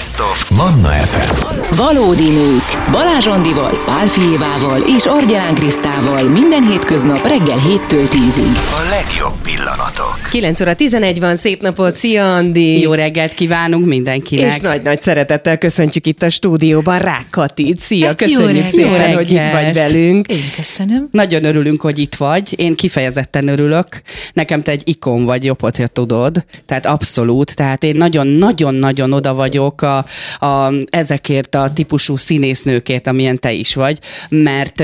Best 0.00 0.20
of 0.20 0.50
Manna 0.50 0.88
FM. 0.88 1.74
Valódi 1.76 2.28
nők. 2.30 2.62
Balázs 2.92 3.26
Andival, 3.26 3.82
Pál 3.86 4.06
Fijévával 4.06 4.80
és 4.96 5.06
Argyán 5.06 5.54
Krisztával 5.54 6.22
minden 6.28 6.66
hétköznap 6.68 7.26
reggel 7.26 7.58
7-től 7.58 8.08
10-ig. 8.10 8.56
A 8.56 8.88
legjobb 8.90 9.34
pillanatok. 9.42 10.18
9 10.30 10.60
óra 10.60 10.74
11 10.74 11.20
van, 11.20 11.36
szép 11.36 11.62
napot, 11.62 11.96
szia 11.96 12.34
Andi! 12.34 12.80
Jó 12.80 12.92
reggelt 12.92 13.34
kívánunk 13.34 13.86
mindenkinek. 13.86 14.46
És 14.52 14.58
nagy-nagy 14.58 15.00
szeretettel 15.00 15.58
köszöntjük 15.58 16.06
itt 16.06 16.22
a 16.22 16.30
stúdióban 16.30 16.98
Rák 16.98 17.26
Katit. 17.30 17.80
Szia, 17.80 18.06
Hát 18.06 18.20
jó 18.20 18.26
köszönjük 18.26 18.54
reggelt. 18.64 18.74
szépen, 18.74 19.08
Jó 19.10 19.14
hogy 19.16 19.30
itt 19.30 19.36
vagy 19.38 19.46
reggelt. 19.52 19.74
velünk. 19.92 20.26
Én 20.26 20.50
köszönöm. 20.56 21.08
Nagyon 21.10 21.44
örülünk, 21.44 21.80
hogy 21.80 21.98
itt 21.98 22.14
vagy. 22.14 22.54
Én 22.60 22.74
kifejezetten 22.76 23.48
örülök. 23.48 23.86
Nekem 24.32 24.62
te 24.62 24.70
egy 24.70 24.82
ikon 24.84 25.24
vagy, 25.24 25.44
jobb, 25.44 25.60
hogyha 25.60 25.86
tudod. 25.86 26.44
Tehát 26.66 26.86
abszolút. 26.86 27.54
Tehát 27.56 27.84
én 27.84 27.96
nagyon-nagyon-nagyon 27.96 29.12
oda 29.12 29.34
vagyok 29.34 29.82
a, 29.96 30.04
a, 30.46 30.72
ezekért 30.90 31.54
a 31.54 31.72
típusú 31.72 32.16
színésznőkért, 32.16 33.06
amilyen 33.06 33.38
te 33.38 33.52
is 33.52 33.74
vagy, 33.74 33.98
mert 34.28 34.82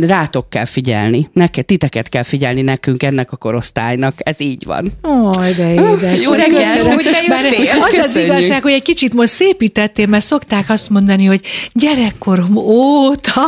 rátok 0.00 0.50
kell 0.50 0.64
figyelni. 0.64 1.30
Neked, 1.32 1.64
titeket 1.64 2.08
kell 2.08 2.22
figyelni 2.22 2.62
nekünk, 2.62 3.02
ennek 3.02 3.32
a 3.32 3.36
korosztálynak. 3.36 4.14
Ez 4.16 4.40
így 4.40 4.64
van. 4.64 4.92
Aj, 5.02 5.52
de 5.52 5.72
édes. 5.72 6.24
Jó 6.24 6.32
reggel, 6.32 6.94
hogy 6.94 7.04
te 7.04 7.18
Bár 7.28 7.44
jöttél. 7.44 7.82
Az 7.82 8.06
az 8.06 8.16
igazság, 8.16 8.62
hogy 8.62 8.72
egy 8.72 8.82
kicsit 8.82 9.14
most 9.14 9.32
szépítettél, 9.32 10.06
mert 10.06 10.24
szokták 10.24 10.70
azt 10.70 10.90
mondani, 10.90 11.24
hogy 11.24 11.40
gyerekkorom 11.72 12.56
óta, 12.56 13.44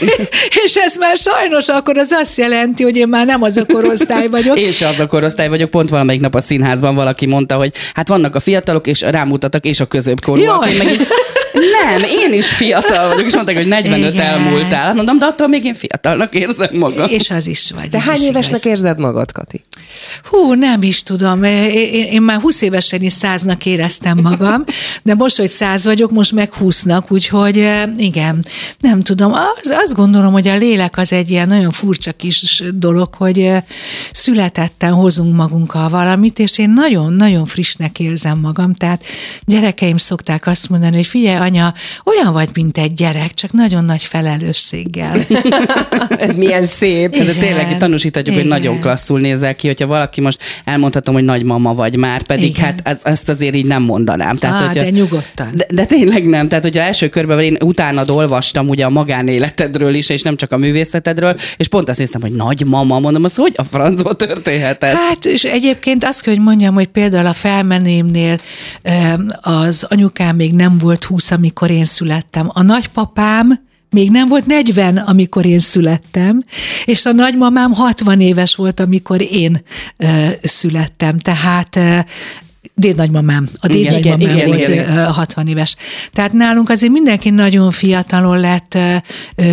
és 0.64 0.74
ez 0.74 0.96
már 0.96 1.16
sajnos 1.16 1.68
akkor 1.68 1.98
az 1.98 2.10
azt 2.10 2.36
jelenti, 2.36 2.82
hogy 2.82 2.96
én 2.96 3.08
már 3.08 3.26
nem 3.26 3.42
az 3.42 3.56
a 3.56 3.66
korosztály 3.66 4.28
vagyok. 4.28 4.58
Én 4.66 4.72
se 4.72 4.88
az 4.88 5.00
a 5.00 5.06
korosztály 5.06 5.48
vagyok, 5.48 5.70
pont 5.70 5.88
valamelyik 5.88 6.20
nap 6.20 6.34
a 6.34 6.40
színházban 6.40 6.94
valaki 6.94 7.26
mondta, 7.26 7.56
hogy 7.56 7.72
hát 7.94 8.08
vannak 8.08 8.34
a 8.34 8.40
fiatalok, 8.40 8.86
és 8.86 9.00
rámutattak, 9.00 9.64
és 9.64 9.80
a 9.80 9.86
középkorúak. 9.86 10.70
Én 10.70 10.76
meg 10.76 10.86
így, 10.86 11.06
nem, 11.52 12.02
én 12.10 12.32
is 12.32 12.46
fiatal 12.46 13.08
vagyok, 13.08 13.26
és 13.26 13.34
mondták, 13.34 13.56
hogy 13.56 13.68
45 13.68 14.14
Igen. 14.14 14.26
elmúltál. 14.26 14.94
Mondom, 14.94 15.18
de 15.18 15.24
attól 15.24 15.48
még 15.48 15.64
én 15.64 15.74
fiatalnak 15.74 16.34
érzem 16.34 16.68
magam. 16.72 17.08
És 17.08 17.30
az 17.30 17.46
is 17.46 17.70
vagy. 17.70 17.94
Ez 17.94 18.00
hány 18.00 18.20
évesnek 18.20 18.48
igaz. 18.48 18.66
érzed 18.66 18.98
magad, 18.98 19.32
Kati? 19.32 19.64
Hú, 20.24 20.52
nem 20.52 20.82
is 20.82 21.02
tudom. 21.02 21.42
Én, 21.42 22.04
én, 22.04 22.22
már 22.22 22.40
20 22.40 22.60
évesen 22.60 23.02
is 23.02 23.12
száznak 23.12 23.66
éreztem 23.66 24.18
magam, 24.18 24.64
de 25.02 25.14
most, 25.14 25.36
hogy 25.36 25.50
száz 25.50 25.84
vagyok, 25.84 26.10
most 26.10 26.32
meg 26.32 26.52
húsznak, 26.54 27.12
úgyhogy 27.12 27.58
eh, 27.58 27.82
igen, 27.96 28.44
nem 28.80 29.00
tudom. 29.00 29.32
Az, 29.32 29.70
azt 29.70 29.94
gondolom, 29.94 30.32
hogy 30.32 30.48
a 30.48 30.56
lélek 30.56 30.96
az 30.96 31.12
egy 31.12 31.30
ilyen 31.30 31.48
nagyon 31.48 31.70
furcsa 31.70 32.12
kis 32.12 32.62
dolog, 32.74 33.14
hogy 33.14 33.38
eh, 33.38 33.62
születetten 34.12 34.92
hozunk 34.92 35.34
magunkkal 35.34 35.88
valamit, 35.88 36.38
és 36.38 36.58
én 36.58 36.70
nagyon-nagyon 36.70 37.46
frissnek 37.46 37.98
érzem 37.98 38.38
magam, 38.38 38.74
tehát 38.74 39.04
gyerekeim 39.44 39.96
szokták 39.96 40.46
azt 40.46 40.68
mondani, 40.68 40.96
hogy 40.96 41.06
figyelj, 41.06 41.38
anya, 41.42 41.74
olyan 42.04 42.32
vagy, 42.32 42.48
mint 42.54 42.78
egy 42.78 42.94
gyerek, 42.94 43.34
csak 43.34 43.52
nagyon 43.52 43.84
nagy 43.84 44.02
felelősséggel. 44.02 45.20
Ez 46.18 46.34
milyen 46.36 46.64
szép. 46.64 47.10
De 47.10 47.22
Igen. 47.22 47.38
tényleg 47.38 47.76
tanúsíthatjuk, 47.78 48.34
hogy 48.34 48.44
Igen. 48.44 48.58
nagyon 48.58 48.80
klasszul 48.80 49.20
nézel 49.20 49.54
ki, 49.54 49.66
hogyha 49.66 49.86
valaki 49.86 50.20
most 50.20 50.42
elmondhatom, 50.64 51.14
hogy 51.14 51.24
nagymama 51.24 51.74
vagy 51.74 51.96
már, 51.96 52.22
pedig 52.22 52.48
Igen. 52.48 52.64
hát 52.64 52.80
ez, 52.84 53.00
ezt 53.02 53.28
azért 53.28 53.54
így 53.54 53.66
nem 53.66 53.82
mondanám. 53.82 54.36
Á, 54.40 54.50
hogyha, 54.50 54.82
de 54.82 54.90
nyugodtan. 54.90 55.50
De, 55.54 55.66
de 55.70 55.84
tényleg 55.84 56.28
nem. 56.28 56.48
Tehát, 56.48 56.64
hogyha 56.64 56.80
első 56.80 57.08
körben 57.08 57.40
én 57.40 57.56
utánad 57.64 58.10
olvastam 58.10 58.68
ugye 58.68 58.84
a 58.84 58.90
magánéletedről 58.90 59.94
is, 59.94 60.08
és 60.08 60.22
nem 60.22 60.36
csak 60.36 60.52
a 60.52 60.56
művészetedről, 60.56 61.36
és 61.56 61.68
pont 61.68 61.88
azt 61.88 61.98
néztem, 61.98 62.20
hogy 62.20 62.32
nagymama, 62.32 62.98
mondom, 62.98 63.24
az 63.24 63.34
hogy 63.34 63.52
a 63.56 63.64
francba 63.64 64.14
történhetett? 64.14 64.94
Hát, 64.94 65.24
és 65.24 65.44
egyébként 65.44 66.04
azt 66.04 66.20
kell, 66.20 66.34
hogy 66.34 66.42
mondjam, 66.42 66.74
hogy 66.74 66.86
például 66.86 67.26
a 67.26 67.32
felmenémnél 67.32 68.38
öm, 68.82 69.28
az 69.40 69.86
anyukám 69.88 70.36
még 70.36 70.52
nem 70.54 70.78
volt 70.78 71.04
20, 71.04 71.30
amikor 71.32 71.70
én 71.70 71.84
születtem. 71.84 72.50
A 72.52 72.62
nagypapám 72.62 73.70
még 73.90 74.10
nem 74.10 74.28
volt 74.28 74.46
40, 74.46 74.96
amikor 74.96 75.46
én 75.46 75.58
születtem, 75.58 76.38
és 76.84 77.06
a 77.06 77.12
nagymamám 77.12 77.72
60 77.72 78.20
éves 78.20 78.54
volt, 78.54 78.80
amikor 78.80 79.20
én 79.20 79.62
ö, 79.96 80.26
születtem. 80.42 81.18
Tehát 81.18 81.76
ö, 81.76 81.98
dédnagymamám. 82.82 83.48
A 83.60 83.66
Igen, 83.66 83.92
dédnagymamám 83.92 84.20
igen, 84.20 84.36
igen, 84.36 84.48
volt 84.48 84.68
igen. 84.68 84.98
ö, 84.98 85.02
60 85.02 85.46
éves. 85.46 85.76
Tehát 86.12 86.32
nálunk 86.32 86.68
azért 86.70 86.92
mindenki 86.92 87.30
nagyon 87.30 87.70
fiatalon 87.70 88.40
lett 88.40 88.78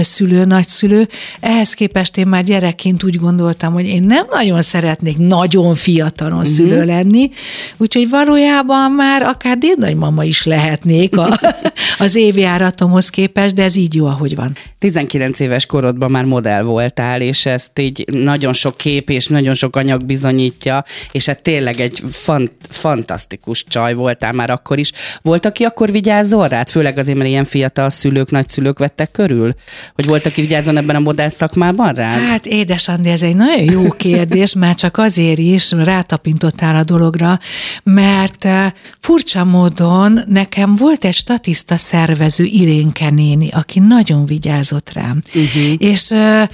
szülő, 0.01 0.45
nagyszülő. 0.45 1.07
Ehhez 1.39 1.73
képest 1.73 2.17
én 2.17 2.27
már 2.27 2.43
gyerekként 2.43 3.03
úgy 3.03 3.15
gondoltam, 3.15 3.73
hogy 3.73 3.85
én 3.85 4.03
nem 4.03 4.25
nagyon 4.31 4.61
szeretnék 4.61 5.17
nagyon 5.17 5.75
fiatalon 5.75 6.37
Mhm. 6.39 6.47
szülő 6.47 6.85
lenni, 6.85 7.29
úgyhogy 7.77 8.09
valójában 8.09 8.91
már 8.91 9.21
akár 9.21 9.57
dédnagymama 9.57 10.23
is 10.23 10.45
lehetnék 10.45 11.17
a, 11.17 11.39
az 11.99 12.15
évjáratomhoz 12.15 13.09
képest, 13.09 13.55
de 13.55 13.63
ez 13.63 13.75
így 13.75 13.95
jó, 13.95 14.05
ahogy 14.05 14.35
van. 14.35 14.51
19 14.79 15.39
éves 15.39 15.65
korodban 15.65 16.11
már 16.11 16.25
modell 16.25 16.61
voltál, 16.61 17.21
és 17.21 17.45
ezt 17.45 17.79
így 17.79 18.05
nagyon 18.11 18.53
sok 18.53 18.77
kép 18.77 19.09
és 19.09 19.27
nagyon 19.27 19.55
sok 19.55 19.75
anyag 19.75 20.05
bizonyítja, 20.05 20.83
és 21.11 21.25
hát 21.25 21.41
tényleg 21.41 21.79
egy 21.79 22.03
fant- 22.09 22.51
fantasztikus 22.69 23.18
csaj 23.67 23.93
voltál 23.93 24.33
már 24.33 24.49
akkor 24.49 24.79
is. 24.79 24.91
Volt, 25.21 25.45
aki 25.45 25.63
akkor 25.63 25.91
vigyázzon 25.91 26.47
rád? 26.47 26.69
Főleg 26.69 26.97
azért, 26.97 27.17
mert 27.17 27.29
ilyen 27.29 27.45
fiatal 27.45 27.89
szülők, 27.89 28.31
nagyszülők 28.31 28.79
vettek 28.79 29.11
körül? 29.11 29.53
Hogy 29.95 30.05
volt, 30.05 30.25
aki 30.25 30.41
vigyázzon 30.41 30.77
ebben 30.77 30.95
a 30.95 30.99
modell 30.99 31.29
szakmában 31.29 31.93
rád? 31.93 32.19
Hát 32.19 32.45
édes 32.45 32.87
Andi, 32.87 33.09
ez 33.09 33.21
egy 33.21 33.35
nagyon 33.35 33.63
jó 33.63 33.89
kérdés, 33.89 34.55
már 34.55 34.75
csak 34.75 34.97
azért 34.97 35.37
is 35.37 35.71
rátapintottál 35.71 36.75
a 36.75 36.83
dologra, 36.83 37.39
mert 37.83 38.45
eh, 38.45 38.71
furcsa 38.99 39.43
módon 39.43 40.19
nekem 40.27 40.75
volt 40.75 41.05
egy 41.05 41.13
statiszta 41.13 41.77
szervező 41.77 42.43
Irénke 42.43 43.09
néni, 43.09 43.49
aki 43.51 43.79
nagyon 43.79 44.25
vigyázott 44.25 44.93
rám. 44.93 45.21
Uh-huh. 45.33 45.73
És 45.77 46.11
eh, 46.11 46.47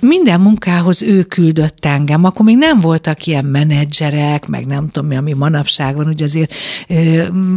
minden 0.00 0.40
munkához 0.40 1.02
ő 1.02 1.22
küldött 1.22 1.84
engem, 1.84 2.24
akkor 2.24 2.44
még 2.44 2.56
nem 2.56 2.80
voltak 2.80 3.26
ilyen 3.26 3.44
menedzserek, 3.44 4.46
meg 4.46 4.66
nem 4.66 4.88
tudom 4.88 5.08
mi, 5.08 5.16
ami 5.16 5.32
manapság 5.32 5.96
van, 5.96 6.06
ugye 6.06 6.24
azért 6.24 6.54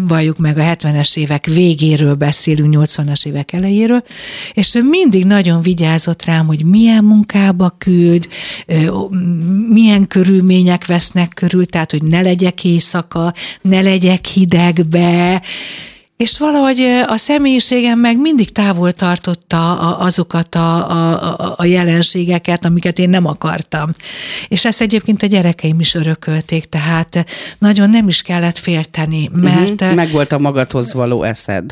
valljuk 0.07 0.37
meg 0.37 0.57
a 0.57 0.61
70-es 0.61 1.17
évek 1.17 1.45
végéről 1.45 2.15
beszélünk, 2.15 2.75
80-as 2.77 3.27
évek 3.27 3.53
elejéről, 3.53 4.03
és 4.53 4.75
ő 4.75 4.83
mindig 4.83 5.25
nagyon 5.25 5.61
vigyázott 5.61 6.25
rám, 6.25 6.45
hogy 6.45 6.65
milyen 6.65 7.03
munkába 7.03 7.75
küld, 7.77 8.27
milyen 9.69 10.07
körülmények 10.07 10.85
vesznek 10.85 11.31
körül, 11.33 11.65
tehát 11.65 11.91
hogy 11.91 12.03
ne 12.03 12.21
legyek 12.21 12.63
éjszaka, 12.63 13.33
ne 13.61 13.81
legyek 13.81 14.25
hidegbe, 14.25 15.41
és 16.23 16.37
valahogy 16.37 16.79
a 17.07 17.17
személyiségem 17.17 17.99
meg 17.99 18.17
mindig 18.17 18.51
távol 18.51 18.91
tartotta 18.91 19.77
a- 19.79 19.99
azokat 20.05 20.55
a, 20.55 20.89
a, 20.91 21.55
a- 21.57 21.65
jelenségeket, 21.65 22.65
amiket 22.65 22.99
én 22.99 23.09
nem 23.09 23.25
akartam. 23.25 23.91
És 24.47 24.65
ezt 24.65 24.81
egyébként 24.81 25.23
a 25.23 25.25
gyerekeim 25.27 25.79
is 25.79 25.93
örökölték, 25.95 26.65
tehát 26.69 27.25
nagyon 27.57 27.89
nem 27.89 28.07
is 28.07 28.21
kellett 28.21 28.57
félteni, 28.57 29.29
mert... 29.33 29.79
Mhm. 29.81 29.95
Meg 29.95 30.11
volt 30.11 30.31
a 30.31 30.39
magadhoz 30.39 30.93
való 30.93 31.23
eszed. 31.23 31.71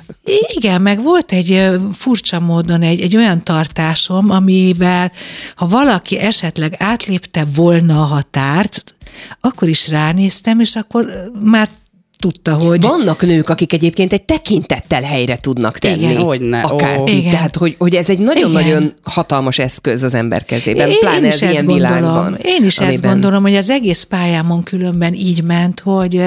Igen, 0.55 0.81
meg 0.81 1.01
volt 1.03 1.31
egy 1.31 1.69
furcsa 1.91 2.39
módon 2.39 2.81
egy, 2.81 3.01
egy 3.01 3.15
olyan 3.15 3.43
tartásom, 3.43 4.29
amivel 4.29 5.11
ha 5.55 5.67
valaki 5.67 6.17
esetleg 6.19 6.75
átlépte 6.79 7.45
volna 7.55 8.01
a 8.01 8.05
határt, 8.05 8.95
akkor 9.39 9.67
is 9.67 9.87
ránéztem, 9.89 10.59
és 10.59 10.75
akkor 10.75 11.31
már 11.43 11.69
tudta, 12.19 12.53
hogy... 12.53 12.81
Vannak 12.81 13.21
nők, 13.21 13.49
akik 13.49 13.73
egyébként 13.73 14.13
egy 14.13 14.21
tekintettel 14.21 15.01
helyre 15.01 15.37
tudnak 15.37 15.77
tenni. 15.77 16.03
Igen, 16.03 16.17
hogyne, 16.21 16.61
Akárki. 16.61 17.17
Igen. 17.17 17.31
Tehát, 17.31 17.55
hogy, 17.55 17.75
hogy 17.79 17.95
ez 17.95 18.09
egy 18.09 18.19
nagyon-nagyon 18.19 18.93
hatalmas 19.03 19.59
eszköz 19.59 20.03
az 20.03 20.13
ember 20.13 20.45
kezében, 20.45 20.89
Én, 20.89 20.99
pláne 20.99 21.17
én 21.17 21.25
is 21.25 21.33
ez 21.33 21.41
ezt 21.41 21.51
ilyen 21.51 21.65
gondolom. 21.65 21.95
világban. 21.97 22.37
Én 22.41 22.65
is 22.65 22.77
ezt 22.77 22.87
amiben- 22.89 23.11
gondolom, 23.11 23.41
hogy 23.41 23.55
az 23.55 23.69
egész 23.69 24.03
pályámon 24.03 24.63
különben 24.63 25.13
így 25.13 25.43
ment, 25.43 25.79
hogy 25.79 26.21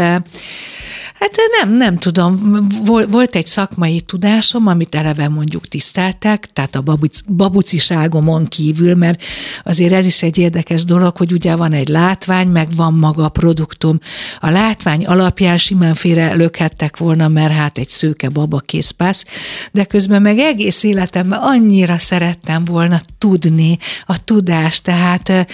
Hát 1.21 1.37
nem, 1.61 1.77
nem 1.77 1.99
tudom. 1.99 2.67
Vol- 2.85 3.11
Volt 3.11 3.35
egy 3.35 3.47
szakmai 3.47 4.01
tudásom, 4.01 4.67
amit 4.67 4.95
eleve 4.95 5.29
mondjuk 5.29 5.69
tiszteltek, 5.69 6.47
tehát 6.53 6.75
a 6.75 6.81
babuc, 6.81 7.21
babuciságomon 7.37 8.47
kívül, 8.47 8.95
mert 8.95 9.23
azért 9.63 9.93
ez 9.93 10.07
is 10.07 10.23
egy 10.23 10.39
érdekes 10.39 10.85
dolog, 10.85 11.17
hogy 11.17 11.33
ugye 11.33 11.55
van 11.57 11.73
egy 11.73 11.89
látvány, 11.89 12.49
meg 12.49 12.69
van 12.75 12.95
maga 12.95 13.25
a 13.25 13.29
produktum. 13.29 13.99
A 14.41 14.51
látvány 14.51 15.07
alapján 15.07 15.57
simán 15.59 15.95
félre 15.95 16.35
lökhettek 16.35 16.97
volna, 16.97 17.29
mert 17.29 17.53
hát 17.53 17.79
egy 17.79 17.89
szőke 17.91 18.29
baba 18.29 18.59
készpász, 18.59 19.25
de 19.73 19.85
közben 19.85 20.23
meg 20.23 20.39
egész 20.39 20.83
életemben 20.83 21.39
annyira 21.43 21.99
szerettem 21.99 22.65
volna 22.65 23.01
tudni 23.19 23.79
a 24.07 24.25
tudást, 24.25 24.83
tehát, 24.83 25.29
eh, 25.29 25.45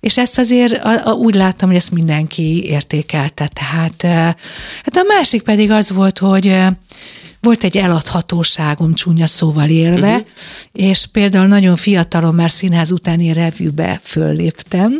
és 0.00 0.18
ezt 0.18 0.38
azért 0.38 0.86
úgy 1.12 1.34
láttam, 1.34 1.68
hogy 1.68 1.76
ezt 1.76 1.90
mindenki 1.92 2.64
értékelte, 2.64 3.48
tehát 3.48 4.04
eh, 4.04 4.34
hát 4.82 4.96
a 4.96 5.14
másik 5.16 5.42
pedig 5.42 5.70
az 5.70 5.90
volt, 5.90 6.18
hogy 6.18 6.56
volt 7.40 7.64
egy 7.64 7.76
eladhatóságom 7.76 8.94
csúnya 8.94 9.26
szóval 9.26 9.68
élve, 9.68 10.10
uh-huh. 10.12 10.26
és 10.72 11.06
például 11.06 11.46
nagyon 11.46 11.76
fiatalon 11.76 12.34
már 12.34 12.50
színház 12.50 12.92
utáni 12.92 13.32
revűbe 13.32 14.00
fölléptem, 14.02 14.98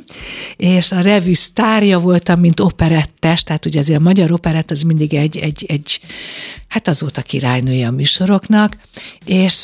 és 0.56 0.92
a 0.92 1.00
revű 1.00 1.34
sztárja 1.34 1.98
voltam, 1.98 2.40
mint 2.40 2.60
operettes, 2.60 3.42
tehát 3.42 3.66
ugye 3.66 3.78
azért 3.78 3.98
a 3.98 4.02
magyar 4.02 4.32
operett 4.32 4.70
az 4.70 4.82
mindig 4.82 5.14
egy, 5.14 5.36
egy, 5.36 5.64
egy 5.68 6.00
hát 6.68 6.88
az 6.88 7.00
volt 7.00 7.16
a 7.16 7.22
királynője 7.22 7.86
a 7.86 7.90
műsoroknak, 7.90 8.76
és 9.24 9.62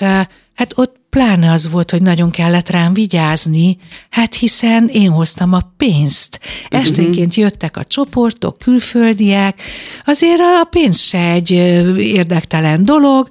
hát 0.55 0.73
ott 0.75 1.02
pláne 1.17 1.51
az 1.51 1.71
volt, 1.71 1.91
hogy 1.91 2.03
nagyon 2.03 2.31
kellett 2.31 2.71
rám 2.71 2.95
vigyázni, 2.95 3.77
hát 4.11 4.35
hiszen 4.35 4.89
én 4.89 5.11
hoztam 5.11 5.53
a 5.53 5.73
pénzt. 5.77 6.41
Esténként 6.69 7.35
jöttek 7.35 7.77
a 7.77 7.85
csoportok, 7.85 8.59
külföldiek, 8.59 9.63
azért 10.05 10.41
a 10.41 10.65
pénz 10.71 11.01
se 11.01 11.31
egy 11.31 11.51
érdektelen 11.99 12.85
dolog, 12.85 13.29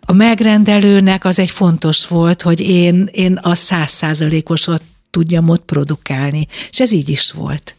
a 0.00 0.12
megrendelőnek 0.12 1.24
az 1.24 1.38
egy 1.38 1.50
fontos 1.50 2.06
volt, 2.06 2.42
hogy 2.42 2.60
én, 2.60 3.08
én 3.12 3.34
a 3.42 3.54
százszázalékosot 3.54 4.82
tudjam 5.10 5.48
ott 5.48 5.64
produkálni, 5.64 6.46
és 6.70 6.80
ez 6.80 6.92
így 6.92 7.08
is 7.08 7.30
volt. 7.30 7.74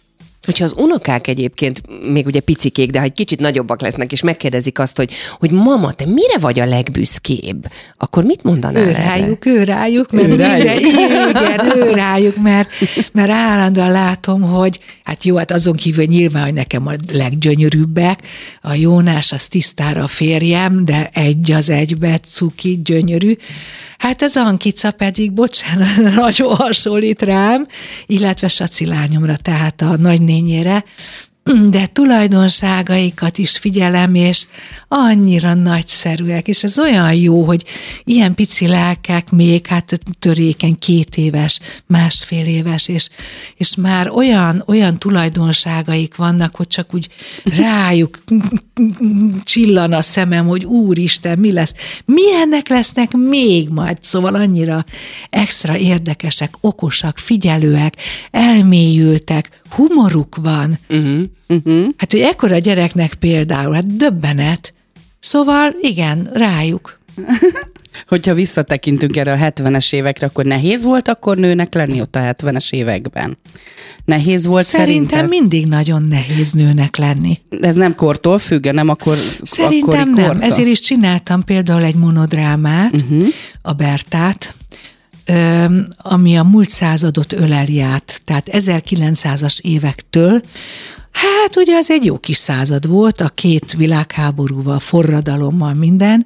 Hogyha 0.46 0.64
az 0.64 0.74
unokák 0.78 1.28
egyébként 1.28 1.82
még 2.12 2.26
ugye 2.26 2.40
picikék, 2.40 2.92
de 2.92 3.00
ha 3.00 3.06
egy 3.06 3.14
kicsit 3.14 3.40
nagyobbak 3.40 3.82
lesznek, 3.82 4.12
és 4.12 4.22
megkérdezik 4.22 4.80
azt, 4.80 4.98
hogy, 4.98 5.12
hogy 5.40 5.52
mama, 5.52 5.92
te 5.92 6.06
mire 6.06 6.38
vagy 6.40 6.60
a 6.60 6.66
legbüszkébb, 6.66 7.66
akkor 7.98 8.24
mit 8.24 8.44
mondanál 8.44 8.84
ő 8.84 8.90
erre? 8.90 9.04
rájuk, 9.04 9.46
ő 9.46 9.64
rájuk, 9.64 10.12
mert 10.12 10.28
ő 10.28 10.36
rájuk. 10.36 10.82
minden, 10.82 11.30
igen, 11.30 11.78
ő 11.78 11.92
rájuk, 11.92 12.42
mert, 12.42 12.70
mert 13.12 13.30
állandóan 13.30 13.92
látom, 13.92 14.42
hogy 14.42 14.80
hát 15.04 15.24
jó, 15.24 15.36
hát 15.36 15.52
azon 15.52 15.76
kívül 15.76 16.06
nyilván, 16.06 16.44
hogy 16.44 16.54
nekem 16.54 16.88
a 16.88 16.94
leggyönyörűbbek, 17.14 18.20
a 18.62 18.74
Jónás 18.74 19.32
az 19.32 19.48
tisztára 19.48 20.04
a 20.04 20.08
férjem, 20.08 20.86
de 20.86 21.10
egy 21.14 21.52
az 21.52 21.70
egybe, 21.70 22.18
cuki, 22.18 22.82
gyönyörű. 22.84 23.36
Hát 23.98 24.22
az 24.22 24.36
Ankica 24.36 24.92
pedig, 24.92 25.32
bocsánat, 25.32 25.96
nagyon 26.24 26.56
hasonlít 26.56 27.22
rám, 27.22 27.66
illetve 28.06 28.48
Saci 28.48 28.86
lányomra, 28.86 29.36
tehát 29.36 29.82
a 29.82 29.98
nagynényére, 29.98 30.84
de 31.70 31.86
tulajdonságaikat 31.86 33.38
is 33.38 33.58
figyelem, 33.58 34.16
és 34.16 34.46
annyira 34.88 35.54
nagyszerűek, 35.54 36.48
és 36.48 36.64
ez 36.64 36.80
olyan 36.80 37.14
jó, 37.14 37.44
hogy 37.44 37.66
ilyen 38.04 38.36
pici 38.36 38.68
lelkek 38.68 39.32
még, 39.32 39.66
hát 39.68 40.00
törékeny, 40.20 40.80
két 40.80 41.18
éves, 41.18 41.60
másfél 41.88 42.46
éves, 42.46 42.88
és, 42.88 43.10
és 43.58 43.76
már 43.76 44.10
olyan, 44.10 44.64
olyan 44.68 44.98
tulajdonságaik 44.98 46.16
vannak, 46.16 46.56
hogy 46.56 46.68
csak 46.68 46.94
úgy 46.94 47.08
rájuk 47.44 48.24
csillan 49.44 49.94
a 49.94 50.02
szemem, 50.02 50.48
hogy 50.48 50.66
úristen, 50.66 51.40
mi 51.40 51.52
lesz? 51.52 51.74
Milyennek 52.06 52.68
lesznek 52.68 53.12
még 53.12 53.70
majd? 53.70 53.98
Szóval 54.02 54.36
annyira 54.36 54.86
extra 55.30 55.78
érdekesek, 55.78 56.54
okosak, 56.62 57.18
figyelőek, 57.18 57.96
elmélyültek, 58.32 59.62
humoruk 59.70 60.36
van. 60.36 60.78
Uh-huh. 60.90 61.22
Uh-huh. 61.48 61.88
Hát, 61.98 62.12
hogy 62.12 62.22
ekkora 62.22 62.58
gyereknek 62.58 63.14
például, 63.14 63.74
hát 63.74 63.96
döbbenet. 63.96 64.74
Szóval 65.20 65.76
igen, 65.82 66.30
rájuk. 66.34 67.00
Hogyha 68.08 68.34
visszatekintünk 68.34 69.18
erre 69.18 69.32
a 69.32 69.38
70-es 69.38 69.94
évekre, 69.94 70.28
akkor 70.28 70.46
nehéz 70.46 70.84
volt 70.84 71.08
akkor 71.08 71.38
nőnek 71.38 71.74
lenni 71.74 72.02
ott 72.02 72.16
a 72.16 72.20
70-es 72.20 72.72
években? 72.74 73.38
Nehéz 74.06 74.46
volt 74.46 74.66
Szerintem 74.66 75.06
szerintem? 75.06 75.28
mindig 75.28 75.66
nagyon 75.68 76.06
nehéz 76.10 76.52
nőnek 76.52 76.98
lenni. 76.98 77.40
Ez 77.62 77.76
nem 77.76 77.96
kortól 77.96 78.38
függ, 78.38 78.68
nem 78.72 78.90
akkor 78.90 79.18
Szerintem 79.42 80.10
nem. 80.10 80.26
kortól? 80.26 80.44
Ezért 80.44 80.68
is 80.68 80.80
csináltam 80.80 81.44
például 81.44 81.84
egy 81.84 81.96
monodrámát, 81.96 82.94
uh-huh. 82.94 83.28
a 83.62 83.74
Bertát, 83.74 84.56
ami 85.98 86.36
a 86.36 86.44
múlt 86.44 86.70
századot 86.70 87.34
öleli 87.34 87.80
át, 87.80 88.22
tehát 88.26 88.50
1900-as 88.52 89.62
évektől, 89.62 90.42
Hát 91.16 91.56
ugye 91.56 91.76
az 91.76 91.90
egy 91.90 92.06
jó 92.06 92.18
kis 92.18 92.38
század 92.38 92.88
volt, 92.88 93.22
a 93.22 93.30
két 93.30 93.74
világháborúval, 93.74 94.80
forradalommal 94.80 95.74
minden, 95.74 96.26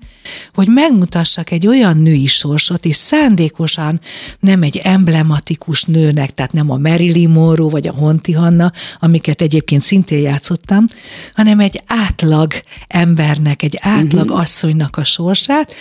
hogy 0.54 0.68
megmutassak 0.68 1.52
egy 1.52 1.68
olyan 1.68 1.98
női 1.98 2.26
sorsot, 2.26 2.86
és 2.86 2.96
szándékosan 2.96 4.00
nem 4.40 4.64
egy 4.64 4.78
emblematikus 4.78 5.84
nőnek, 5.84 6.34
tehát 6.34 6.52
nem 6.52 6.72
a 6.72 6.78
Marilyn 6.78 7.30
Monroe 7.30 7.70
vagy 7.70 7.88
a 7.88 7.94
Honti 7.94 8.32
Hanna, 8.32 8.72
amiket 9.00 9.42
egyébként 9.42 9.82
szintén 9.82 10.22
játszottam, 10.22 10.86
hanem 11.34 11.60
egy 11.60 11.82
átlag 11.88 12.54
embernek, 12.88 13.64
egy 13.64 13.78
átlag 13.82 14.26
uh-huh. 14.26 14.40
asszonynak 14.40 14.98
a 14.98 15.04
sorsát, 15.04 15.74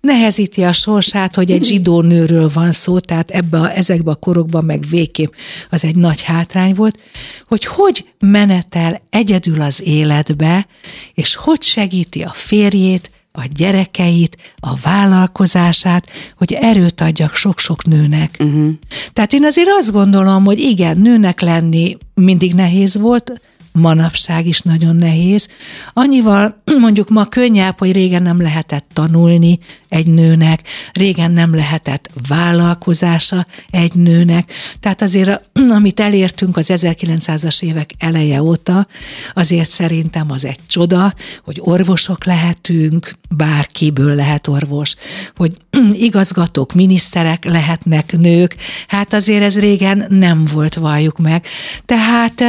nehezíti 0.00 0.62
a 0.62 0.72
sorsát, 0.72 1.34
hogy 1.34 1.50
egy 1.50 1.64
zsidó 1.64 2.00
nőről 2.00 2.50
van 2.54 2.72
szó, 2.72 2.98
tehát 2.98 3.30
ebbe 3.30 3.58
a, 3.58 3.76
ezekbe 3.76 4.10
a 4.10 4.14
korokban 4.14 4.64
meg 4.64 4.84
végképp 4.90 5.32
az 5.70 5.84
egy 5.84 5.96
nagy 5.96 6.22
hátrány 6.22 6.74
volt, 6.74 6.98
hogy 7.46 7.64
hogy 7.64 8.04
menetel 8.18 9.02
egyedül 9.10 9.60
az 9.60 9.82
életbe, 9.82 10.66
és 11.14 11.34
hogy 11.34 11.62
segíti 11.62 12.22
a 12.22 12.30
férjét, 12.32 13.10
a 13.32 13.44
gyerekeit, 13.56 14.36
a 14.56 14.74
vállalkozását, 14.82 16.06
hogy 16.36 16.52
erőt 16.52 17.00
adjak 17.00 17.34
sok-sok 17.34 17.84
nőnek. 17.84 18.36
Uh-huh. 18.38 18.70
Tehát 19.12 19.32
én 19.32 19.44
azért 19.44 19.68
azt 19.78 19.92
gondolom, 19.92 20.44
hogy 20.44 20.58
igen, 20.58 20.98
nőnek 20.98 21.40
lenni 21.40 21.96
mindig 22.14 22.54
nehéz 22.54 22.96
volt, 22.96 23.40
manapság 23.76 24.46
is 24.46 24.60
nagyon 24.60 24.96
nehéz. 24.96 25.48
Annyival 25.92 26.62
mondjuk 26.84 27.08
ma 27.08 27.24
könnyebb, 27.24 27.78
hogy 27.78 27.92
régen 27.92 28.22
nem 28.22 28.40
lehetett 28.40 28.86
tanulni 28.92 29.58
egy 29.88 30.06
nőnek, 30.06 30.62
régen 30.92 31.32
nem 31.32 31.54
lehetett 31.54 32.10
vállalkozása 32.28 33.46
egy 33.70 33.94
nőnek. 33.94 34.52
Tehát 34.80 35.02
azért, 35.02 35.48
amit 35.78 36.00
elértünk 36.00 36.56
az 36.56 36.70
1900-as 36.74 37.62
évek 37.62 37.90
eleje 37.98 38.42
óta, 38.42 38.86
azért 39.34 39.70
szerintem 39.70 40.30
az 40.30 40.44
egy 40.44 40.58
csoda, 40.66 41.14
hogy 41.44 41.60
orvosok 41.60 42.24
lehetünk, 42.24 43.12
bárkiből 43.30 44.14
lehet 44.14 44.46
orvos, 44.46 44.94
hogy 45.36 45.52
igazgatók, 46.08 46.72
miniszterek 46.72 47.44
lehetnek 47.44 48.16
nők, 48.18 48.56
hát 48.86 49.12
azért 49.12 49.42
ez 49.42 49.58
régen 49.58 50.06
nem 50.08 50.44
volt, 50.44 50.74
valljuk 50.74 51.18
meg. 51.18 51.46
Tehát 51.84 52.42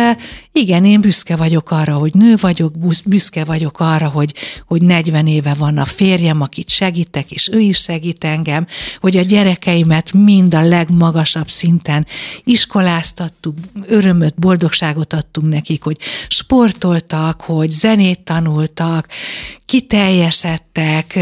igen, 0.51 0.85
én 0.85 1.01
büszke 1.01 1.35
vagyok 1.35 1.71
arra, 1.71 1.93
hogy 1.93 2.13
nő 2.13 2.35
vagyok, 2.41 2.73
büszke 3.05 3.45
vagyok 3.45 3.79
arra, 3.79 4.07
hogy, 4.07 4.33
hogy 4.65 4.81
40 4.81 5.27
éve 5.27 5.53
van 5.53 5.77
a 5.77 5.85
férjem, 5.85 6.41
akit 6.41 6.69
segítek, 6.69 7.31
és 7.31 7.49
ő 7.51 7.59
is 7.59 7.77
segít 7.77 8.23
engem, 8.23 8.67
hogy 8.99 9.17
a 9.17 9.21
gyerekeimet 9.21 10.13
mind 10.13 10.53
a 10.53 10.61
legmagasabb 10.61 11.49
szinten 11.49 12.07
iskoláztattuk, 12.97 13.55
örömöt, 13.87 14.39
boldogságot 14.39 15.13
adtunk 15.13 15.47
nekik, 15.47 15.83
hogy 15.83 15.97
sportoltak, 16.27 17.41
hogy 17.41 17.69
zenét 17.69 18.19
tanultak, 18.19 19.07
kiteljesedtek, 19.67 21.19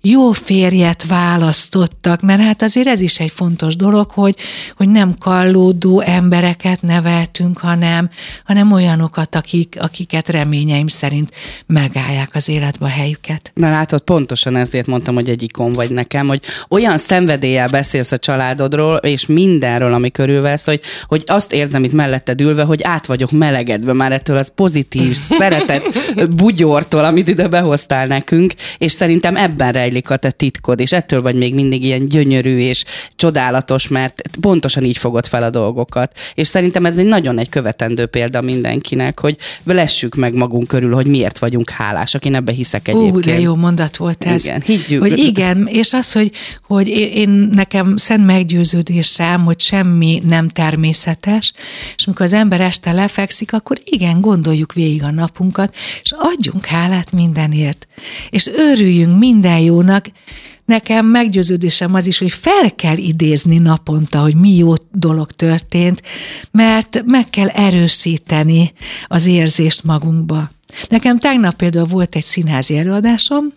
jó 0.00 0.32
férjet 0.32 1.06
választottak, 1.06 2.20
mert 2.20 2.40
hát 2.40 2.62
azért 2.62 2.86
ez 2.86 3.00
is 3.00 3.20
egy 3.20 3.30
fontos 3.30 3.76
dolog, 3.76 4.10
hogy, 4.10 4.36
hogy 4.76 4.88
nem 4.88 5.18
kallódó 5.18 6.00
embereket 6.00 6.82
neveltünk, 6.82 7.58
hanem, 7.58 8.10
hanem 8.44 8.72
olyanokat, 8.72 9.34
akik, 9.34 9.76
akiket 9.80 10.28
reményeim 10.28 10.86
szerint 10.86 11.30
megállják 11.66 12.30
az 12.32 12.48
életbe 12.48 12.86
a 12.86 12.88
helyüket. 12.88 13.52
Na 13.54 13.70
látod, 13.70 14.00
pontosan 14.00 14.56
ezért 14.56 14.86
mondtam, 14.86 15.14
hogy 15.14 15.28
egy 15.28 15.42
ikon 15.42 15.72
vagy 15.72 15.90
nekem, 15.90 16.26
hogy 16.26 16.42
olyan 16.68 16.98
szenvedéllyel 16.98 17.68
beszélsz 17.68 18.12
a 18.12 18.18
családodról, 18.18 18.96
és 18.96 19.26
mindenről, 19.26 19.92
ami 19.92 20.10
körülvesz, 20.10 20.64
hogy, 20.66 20.80
hogy 21.12 21.22
azt 21.26 21.52
érzem 21.52 21.84
itt 21.84 21.92
melletted 21.92 22.40
ülve, 22.40 22.62
hogy 22.62 22.82
át 22.82 23.06
vagyok 23.06 23.30
melegedve 23.30 23.92
már 23.92 24.12
ettől 24.12 24.36
az 24.36 24.52
pozitív, 24.54 25.16
szeretet 25.38 25.88
bugyortól, 26.36 27.04
amit 27.04 27.28
ide 27.28 27.48
behoztál 27.48 28.06
nekünk, 28.06 28.52
és 28.78 28.92
szerintem 28.92 29.36
ebben 29.36 29.72
rejlik 29.72 30.10
a 30.10 30.16
te 30.16 30.30
titkod, 30.30 30.80
és 30.80 30.92
ettől 30.92 31.22
vagy 31.22 31.34
még 31.34 31.54
mindig 31.54 31.84
ilyen 31.84 32.08
gyönyörű 32.08 32.58
és 32.58 32.84
csodálatos, 33.16 33.88
mert 33.88 34.22
pontosan 34.40 34.84
így 34.84 34.96
fogod 34.96 35.26
fel 35.26 35.42
a 35.42 35.50
dolgokat. 35.50 36.12
És 36.34 36.46
szerintem 36.46 36.86
ez 36.86 36.98
egy 36.98 37.06
nagyon 37.06 37.38
egy 37.38 37.48
követendő 37.48 38.06
példa 38.06 38.40
mindenkinek, 38.40 39.20
hogy 39.20 39.36
lessük 39.64 40.14
meg 40.14 40.34
magunk 40.34 40.66
körül, 40.68 40.94
hogy 40.94 41.06
miért 41.06 41.38
vagyunk 41.38 41.70
hálásak. 41.70 42.24
Én 42.24 42.34
ebbe 42.34 42.52
hiszek 42.52 42.88
egyébként. 42.88 43.14
Ú, 43.14 43.20
de 43.20 43.38
jó 43.38 43.54
mondat 43.54 43.96
volt 43.96 44.24
ez. 44.24 44.44
Igen, 44.44 44.60
higgyük. 44.60 45.00
Hogy 45.00 45.18
igen, 45.18 45.68
és 45.70 45.92
az, 45.92 46.12
hogy, 46.12 46.30
hogy 46.66 46.88
én 46.88 47.28
nekem 47.52 47.96
szent 47.96 48.26
meggyőződésem, 48.26 49.44
hogy 49.44 49.60
semmi 49.60 50.22
nem 50.26 50.48
természetes, 50.48 51.00
és 51.96 52.06
amikor 52.06 52.26
az 52.26 52.32
ember 52.32 52.60
este 52.60 52.92
lefekszik, 52.92 53.52
akkor 53.52 53.78
igen, 53.84 54.20
gondoljuk 54.20 54.72
végig 54.72 55.02
a 55.02 55.10
napunkat, 55.10 55.74
és 56.02 56.12
adjunk 56.16 56.64
hálát 56.64 57.12
mindenért. 57.12 57.86
És 58.30 58.46
örüljünk 58.46 59.18
minden 59.18 59.58
jónak, 59.58 60.06
nekem 60.64 61.06
meggyőződésem 61.06 61.94
az 61.94 62.06
is, 62.06 62.18
hogy 62.18 62.32
fel 62.32 62.74
kell 62.74 62.96
idézni 62.96 63.58
naponta, 63.58 64.20
hogy 64.20 64.34
mi 64.34 64.56
jó 64.56 64.72
dolog 64.92 65.32
történt, 65.32 66.02
mert 66.50 67.02
meg 67.04 67.30
kell 67.30 67.48
erősíteni 67.48 68.72
az 69.06 69.26
érzést 69.26 69.84
magunkba. 69.84 70.50
Nekem 70.88 71.18
tegnap 71.18 71.54
például 71.54 71.86
volt 71.86 72.16
egy 72.16 72.24
színházi 72.24 72.78
előadásom, 72.78 73.52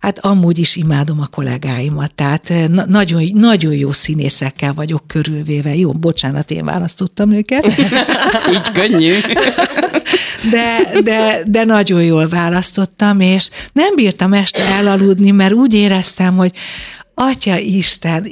Hát 0.00 0.18
amúgy 0.18 0.58
is 0.58 0.76
imádom 0.76 1.20
a 1.20 1.26
kollégáimat, 1.26 2.14
tehát 2.14 2.52
na- 2.68 2.86
nagyon, 2.86 3.22
nagyon 3.34 3.74
jó 3.74 3.92
színészekkel 3.92 4.74
vagyok 4.74 5.02
körülvéve. 5.06 5.74
Jó, 5.76 5.92
bocsánat, 5.92 6.50
én 6.50 6.64
választottam 6.64 7.32
őket. 7.32 7.66
Így 8.54 8.72
könnyű. 8.72 9.14
De, 10.50 11.00
de, 11.00 11.42
de 11.46 11.64
nagyon 11.64 12.02
jól 12.02 12.28
választottam, 12.28 13.20
és 13.20 13.50
nem 13.72 13.94
bírtam 13.94 14.32
este 14.32 14.64
elaludni, 14.64 15.30
mert 15.30 15.52
úgy 15.52 15.74
éreztem, 15.74 16.36
hogy 16.36 16.52
Atya 17.14 17.58
Isten, 17.58 18.26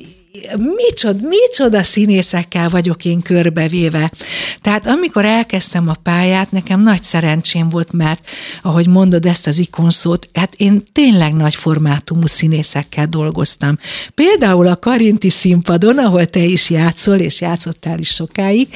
micsoda, 0.76 1.28
micsoda 1.28 1.82
színészekkel 1.82 2.68
vagyok 2.68 3.04
én 3.04 3.22
körbevéve. 3.22 4.12
Tehát 4.60 4.86
amikor 4.86 5.24
elkezdtem 5.24 5.88
a 5.88 5.94
pályát, 6.02 6.52
nekem 6.52 6.82
nagy 6.82 7.02
szerencsém 7.02 7.68
volt, 7.68 7.92
mert 7.92 8.20
ahogy 8.62 8.86
mondod 8.86 9.26
ezt 9.26 9.46
az 9.46 9.58
ikonszót, 9.58 10.28
hát 10.34 10.54
én 10.56 10.82
tényleg 10.92 11.34
nagy 11.34 11.54
formátumú 11.54 12.26
színészekkel 12.26 13.06
dolgoztam. 13.06 13.78
Például 14.14 14.66
a 14.66 14.76
Karinti 14.76 15.30
színpadon, 15.30 15.98
ahol 15.98 16.26
te 16.26 16.44
is 16.44 16.70
játszol, 16.70 17.16
és 17.18 17.40
játszottál 17.40 17.98
is 17.98 18.08
sokáig, 18.08 18.68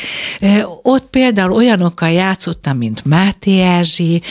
ott 0.82 1.06
például 1.10 1.52
olyanokkal 1.52 2.10
játszottam, 2.10 2.76
mint 2.76 3.04
Máté 3.04 3.60
Erzsi, 3.60 4.22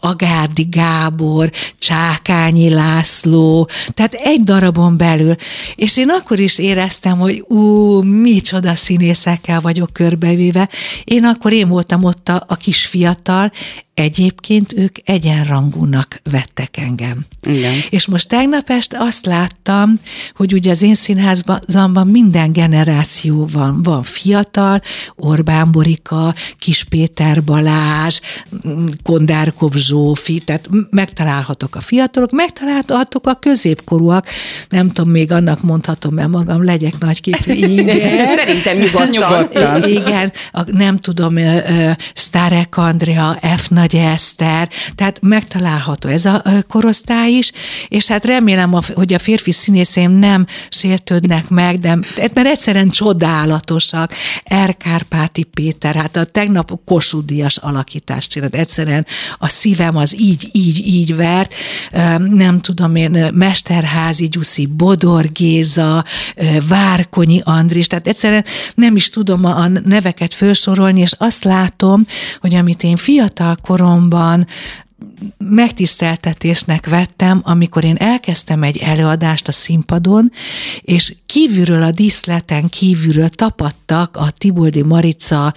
Agárdi 0.00 0.66
Gábor, 0.70 1.50
Csákányi 1.78 2.68
László, 2.68 3.68
tehát 3.94 4.14
egy 4.14 4.40
darabon 4.40 4.96
belül. 4.96 5.34
És 5.74 5.96
én 5.96 6.10
akkor 6.18 6.38
is 6.38 6.58
éreztem, 6.58 7.18
hogy 7.18 7.44
ú, 7.48 8.00
micsoda 8.02 8.74
színészekkel 8.74 9.60
vagyok 9.60 9.92
körbevéve. 9.92 10.68
Én 11.04 11.24
akkor 11.24 11.52
én 11.52 11.68
voltam 11.68 12.04
ott 12.04 12.28
a, 12.28 12.44
a 12.46 12.56
kis 12.56 12.86
fiatal, 12.86 13.52
egyébként 13.94 14.72
ők 14.72 14.96
egyenrangúnak 15.04 16.20
vettek 16.30 16.76
engem. 16.76 17.24
Igen. 17.42 17.72
És 17.90 18.06
most 18.06 18.28
tegnap 18.28 18.70
este 18.70 18.96
azt 19.00 19.26
láttam, 19.26 19.92
hogy 20.34 20.52
ugye 20.52 20.70
az 20.70 20.82
én 20.82 20.94
színházban 20.94 22.06
minden 22.06 22.52
generáció 22.52 23.48
van. 23.52 23.82
Van 23.82 24.02
fiatal, 24.02 24.82
Orbán 25.16 25.72
Borika, 25.72 26.34
Kis 26.58 26.84
Péter 26.84 27.44
Balázs, 27.44 28.20
Kondárkov 29.02 29.72
Zsófi, 29.74 30.38
tehát 30.38 30.68
megtalálhatok 30.90 31.76
a 31.76 31.80
fiatalok, 31.80 32.30
megtalálhatok 32.30 33.26
a 33.26 33.34
középkorúak, 33.34 34.26
nem 34.68 34.90
tudom, 34.90 35.10
még 35.10 35.32
annak 35.32 35.62
mondhatom 35.62 36.18
el 36.18 36.28
magam, 36.28 36.64
legyek 36.64 36.98
nagyképű, 36.98 37.52
igen. 37.80 38.26
Szerintem 38.26 38.76
nyugodtan. 38.76 39.08
Nyugodtan. 39.08 39.88
Igen, 39.88 40.32
a, 40.52 40.70
nem 40.70 40.98
tudom, 40.98 41.38
Starek 42.14 42.76
Andrea, 42.76 43.38
F. 43.56 43.68
Nagy 43.84 43.96
Eszter, 43.96 44.68
tehát 44.94 45.18
megtalálható 45.22 46.08
ez 46.08 46.24
a 46.24 46.42
korosztály 46.68 47.32
is, 47.32 47.52
és 47.88 48.06
hát 48.06 48.24
remélem, 48.24 48.74
hogy 48.94 49.12
a 49.12 49.18
férfi 49.18 49.52
színészém 49.52 50.12
nem 50.12 50.46
sértődnek 50.68 51.48
meg, 51.48 51.78
de 51.78 51.98
mert 52.16 52.46
egyszerűen 52.46 52.88
csodálatosak. 52.88 54.12
Erkárpáti 54.44 55.42
Péter, 55.42 55.94
hát 55.94 56.16
a 56.16 56.24
tegnap 56.24 56.72
kosudias 56.84 57.56
alakítást 57.56 58.30
csinált, 58.30 58.54
egyszerűen 58.54 59.06
a 59.38 59.48
szívem 59.48 59.96
az 59.96 60.20
így, 60.20 60.48
így, 60.52 60.86
így 60.86 61.16
vert, 61.16 61.54
nem 62.30 62.60
tudom 62.60 62.96
én, 62.96 63.28
Mesterházi 63.34 64.28
Gyuszi, 64.28 64.66
Bodor 64.66 65.32
Géza, 65.32 66.04
Várkonyi 66.68 67.40
Andris, 67.44 67.86
tehát 67.86 68.06
egyszerűen 68.06 68.44
nem 68.74 68.96
is 68.96 69.08
tudom 69.08 69.44
a 69.44 69.68
neveket 69.68 70.34
felsorolni, 70.34 71.00
és 71.00 71.12
azt 71.18 71.44
látom, 71.44 72.06
hogy 72.40 72.54
amit 72.54 72.82
én 72.82 72.96
fiatal 72.96 73.56
koromban 73.74 74.46
megtiszteltetésnek 75.38 76.86
vettem, 76.86 77.40
amikor 77.44 77.84
én 77.84 77.96
elkezdtem 77.96 78.62
egy 78.62 78.76
előadást 78.76 79.48
a 79.48 79.52
színpadon, 79.52 80.32
és 80.80 81.14
kívülről 81.26 81.82
a 81.82 81.90
díszleten 81.90 82.68
kívülről 82.68 83.28
tapadtak 83.28 84.16
a 84.16 84.30
Tiboldi 84.38 84.82
Marica, 84.82 85.54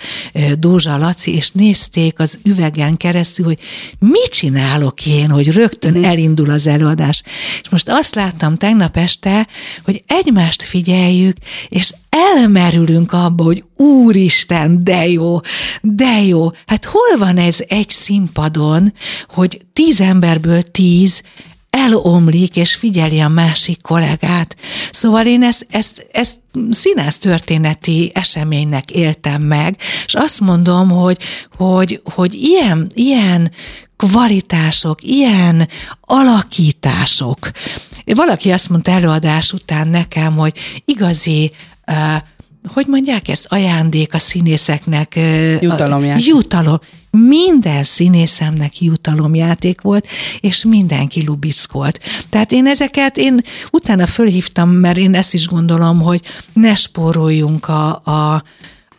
Dózsa 0.59 0.97
Laci, 0.97 1.33
és 1.35 1.51
nézték 1.51 2.19
az 2.19 2.39
üvegen 2.43 2.97
keresztül, 2.97 3.45
hogy 3.45 3.59
mit 3.99 4.29
csinálok 4.29 5.05
én, 5.05 5.29
hogy 5.29 5.51
rögtön 5.51 6.03
elindul 6.03 6.49
az 6.49 6.67
előadás. 6.67 7.23
És 7.61 7.69
most 7.69 7.89
azt 7.89 8.15
láttam 8.15 8.55
tegnap 8.55 8.97
este, 8.97 9.47
hogy 9.83 10.03
egymást 10.07 10.61
figyeljük, 10.61 11.37
és 11.69 11.93
elmerülünk 12.35 13.11
abba, 13.11 13.43
hogy 13.43 13.63
úristen, 13.75 14.83
de 14.83 15.07
jó, 15.07 15.39
de 15.81 16.21
jó. 16.21 16.51
Hát 16.65 16.85
hol 16.85 17.17
van 17.17 17.37
ez 17.37 17.57
egy 17.67 17.89
színpadon, 17.89 18.93
hogy 19.27 19.61
tíz 19.73 20.01
emberből 20.01 20.61
tíz 20.61 21.21
elomlik, 21.69 22.55
és 22.55 22.75
figyeli 22.75 23.19
a 23.19 23.27
másik 23.27 23.81
kollégát. 23.81 24.55
Szóval 24.91 25.25
én 25.25 25.43
ezt, 25.43 25.67
ezt, 25.69 26.07
ezt 26.11 26.37
színász 26.69 27.17
történeti 27.17 28.11
eseménynek 28.13 28.91
éltem 28.91 29.41
meg, 29.41 29.77
és 30.05 30.13
azt 30.13 30.39
mondom, 30.39 30.89
hogy, 30.89 31.17
hogy, 31.57 32.01
hogy 32.13 32.33
ilyen, 32.33 32.87
ilyen 32.93 33.51
kvalitások, 33.95 35.03
ilyen 35.03 35.67
alakítások. 36.01 37.51
Valaki 38.05 38.51
azt 38.51 38.69
mondta 38.69 38.91
előadás 38.91 39.53
után 39.53 39.87
nekem, 39.87 40.37
hogy 40.37 40.53
igazi 40.85 41.51
hogy 42.73 42.87
mondják 42.87 43.27
ezt, 43.27 43.45
ajándék 43.49 44.13
a 44.13 44.19
színészeknek. 44.19 45.19
Jutalomjáték. 45.61 46.25
Jutalom. 46.25 46.79
Minden 47.11 47.83
színészemnek 47.83 48.81
jutalomjáték 48.81 49.81
volt, 49.81 50.07
és 50.39 50.63
mindenki 50.63 51.25
lubickolt. 51.25 51.99
Tehát 52.29 52.51
én 52.51 52.67
ezeket, 52.67 53.17
én 53.17 53.41
utána 53.71 54.05
fölhívtam, 54.05 54.69
mert 54.69 54.97
én 54.97 55.15
ezt 55.15 55.33
is 55.33 55.47
gondolom, 55.47 56.01
hogy 56.01 56.21
ne 56.53 56.75
spóroljunk 56.75 57.67
a, 57.67 57.89
a 57.89 58.43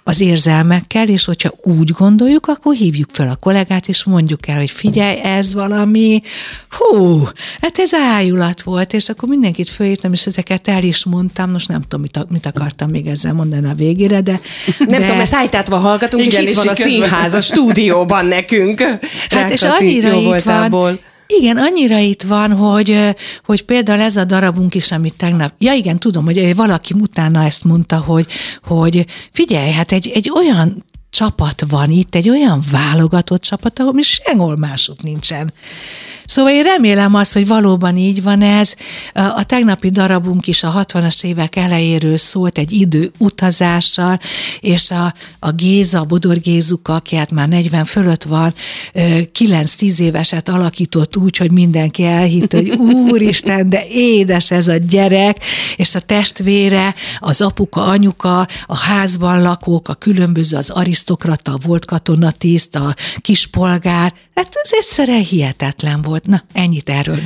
az 0.09 0.21
érzelmekkel, 0.21 1.09
és 1.09 1.25
hogyha 1.25 1.51
úgy 1.63 1.91
gondoljuk, 1.91 2.47
akkor 2.47 2.75
hívjuk 2.75 3.09
fel 3.13 3.29
a 3.29 3.37
kollégát, 3.37 3.89
és 3.89 4.05
mondjuk 4.05 4.49
el, 4.49 4.59
hogy 4.59 4.71
figyelj, 4.71 5.21
ez 5.23 5.55
valami, 5.55 6.23
hú, 6.71 7.23
hát 7.61 7.79
ez 7.79 7.91
ájulat 7.95 8.63
volt, 8.63 8.93
és 8.93 9.09
akkor 9.09 9.29
mindenkit 9.29 9.69
fölhívtam, 9.69 10.13
és 10.13 10.27
ezeket 10.27 10.69
el 10.69 10.83
is 10.83 11.05
mondtam, 11.05 11.51
most 11.51 11.69
nem 11.69 11.83
tudom, 11.83 12.01
mit, 12.01 12.31
mit 12.31 12.47
akartam 12.47 12.91
még 12.91 13.07
ezzel 13.07 13.33
mondani 13.33 13.69
a 13.69 13.75
végére, 13.75 14.21
de... 14.21 14.41
Nem 14.79 14.89
de... 14.89 15.01
tudom, 15.01 15.17
mert 15.17 15.31
szájtátva 15.31 15.77
hallgatunk, 15.77 16.25
Igen, 16.25 16.41
és 16.41 16.49
itt 16.49 16.53
és 16.53 16.57
van 16.57 16.69
a 16.69 16.75
színház 16.75 17.35
a 17.35 17.41
stúdióban 17.41 18.27
nekünk. 18.27 18.81
Hát 19.31 19.51
és 19.51 19.61
Rákati 19.61 19.85
annyira 19.85 20.37
itt 20.37 20.43
van, 20.43 20.99
igen, 21.37 21.57
annyira 21.57 21.99
itt 21.99 22.23
van, 22.23 22.53
hogy, 22.53 23.15
hogy 23.45 23.65
például 23.65 24.01
ez 24.01 24.17
a 24.17 24.25
darabunk 24.25 24.75
is, 24.75 24.93
amit 24.93 25.15
tegnap, 25.15 25.53
ja 25.59 25.73
igen, 25.73 25.99
tudom, 25.99 26.25
hogy 26.25 26.57
valaki 26.57 26.95
utána 27.01 27.45
ezt 27.45 27.65
mondta, 27.65 27.97
hogy, 27.99 28.27
hogy 28.63 29.07
figyelj, 29.33 29.71
hát 29.71 29.93
egy, 29.93 30.09
egy 30.09 30.31
olyan 30.35 30.85
csapat 31.11 31.65
van 31.69 31.91
itt, 31.91 32.15
egy 32.15 32.29
olyan 32.29 32.63
válogatott 32.71 33.43
csapat, 33.43 33.79
ahol 33.79 33.93
mi 33.93 34.03
sehol 34.03 34.57
másút 34.57 35.03
nincsen. 35.03 35.53
Szóval 36.29 36.53
én 36.53 36.63
remélem 36.63 37.15
azt, 37.15 37.33
hogy 37.33 37.47
valóban 37.47 37.97
így 37.97 38.23
van 38.23 38.43
ez. 38.43 38.75
A 39.13 39.45
tegnapi 39.45 39.91
darabunk 39.91 40.47
is 40.47 40.63
a 40.63 40.85
60-as 40.87 41.25
évek 41.25 41.57
elejéről 41.57 42.17
szólt 42.17 42.59
egy 42.59 42.73
idő 42.73 43.11
utazással, 43.19 44.21
és 44.61 44.91
a, 44.91 45.15
a 45.39 45.53
Géza, 45.53 46.01
a 46.01 46.05
Bodor 46.05 46.41
Gézuka, 46.41 46.95
aki 46.95 47.17
hát 47.17 47.33
már 47.33 47.49
40 47.49 47.85
fölött 47.85 48.23
van, 48.23 48.55
ö, 48.93 49.19
9-10 49.39 49.99
éveset 49.99 50.49
alakított 50.49 51.17
úgy, 51.17 51.37
hogy 51.37 51.51
mindenki 51.53 52.05
elhitt, 52.05 52.53
hogy 52.53 52.69
úristen, 53.11 53.69
de 53.69 53.87
édes 53.91 54.51
ez 54.51 54.69
a 54.69 54.77
gyerek, 54.77 55.37
és 55.77 55.95
a 55.95 56.01
testvére, 56.01 56.95
az 57.19 57.41
apuka, 57.41 57.83
anyuka, 57.85 58.47
a 58.67 58.77
házban 58.77 59.43
lakók, 59.43 59.89
a 59.89 59.95
különböző, 59.95 60.57
az 60.57 60.71
arisztokrata, 60.71 61.53
a 61.53 61.59
volt 61.67 61.85
katonatiszt, 61.85 62.75
a 62.75 62.95
kispolgár, 63.21 64.13
hát 64.39 64.61
ez 64.63 64.71
egyszerűen 64.73 65.23
hihetetlen 65.23 66.03
volt. 66.03 66.27
Na, 66.27 66.43
ennyit 66.53 66.89
erről. 66.89 67.19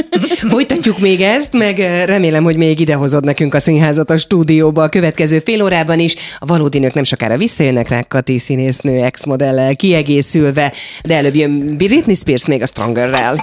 Folytatjuk 0.48 0.98
még 0.98 1.20
ezt, 1.20 1.52
meg 1.52 1.80
eh, 1.80 2.06
remélem, 2.06 2.44
hogy 2.44 2.56
még 2.56 2.80
idehozod 2.80 3.24
nekünk 3.24 3.54
a 3.54 3.58
színházat 3.58 4.10
a 4.10 4.18
stúdióba 4.18 4.82
a 4.82 4.88
következő 4.88 5.38
fél 5.38 5.62
órában 5.62 5.98
is. 5.98 6.14
A 6.38 6.46
valódi 6.46 6.78
nők 6.78 6.94
nem 6.94 7.04
sokára 7.04 7.36
visszajönnek 7.36 7.88
rá, 7.88 8.02
Kati 8.02 8.38
színésznő 8.38 9.02
ex-modellel 9.02 9.76
kiegészülve, 9.76 10.72
de 11.04 11.16
előbb 11.16 11.34
jön 11.34 11.76
Britney 11.76 12.14
Spears 12.14 12.46
még 12.46 12.62
a 12.62 12.66
Strongerrel. 12.66 13.38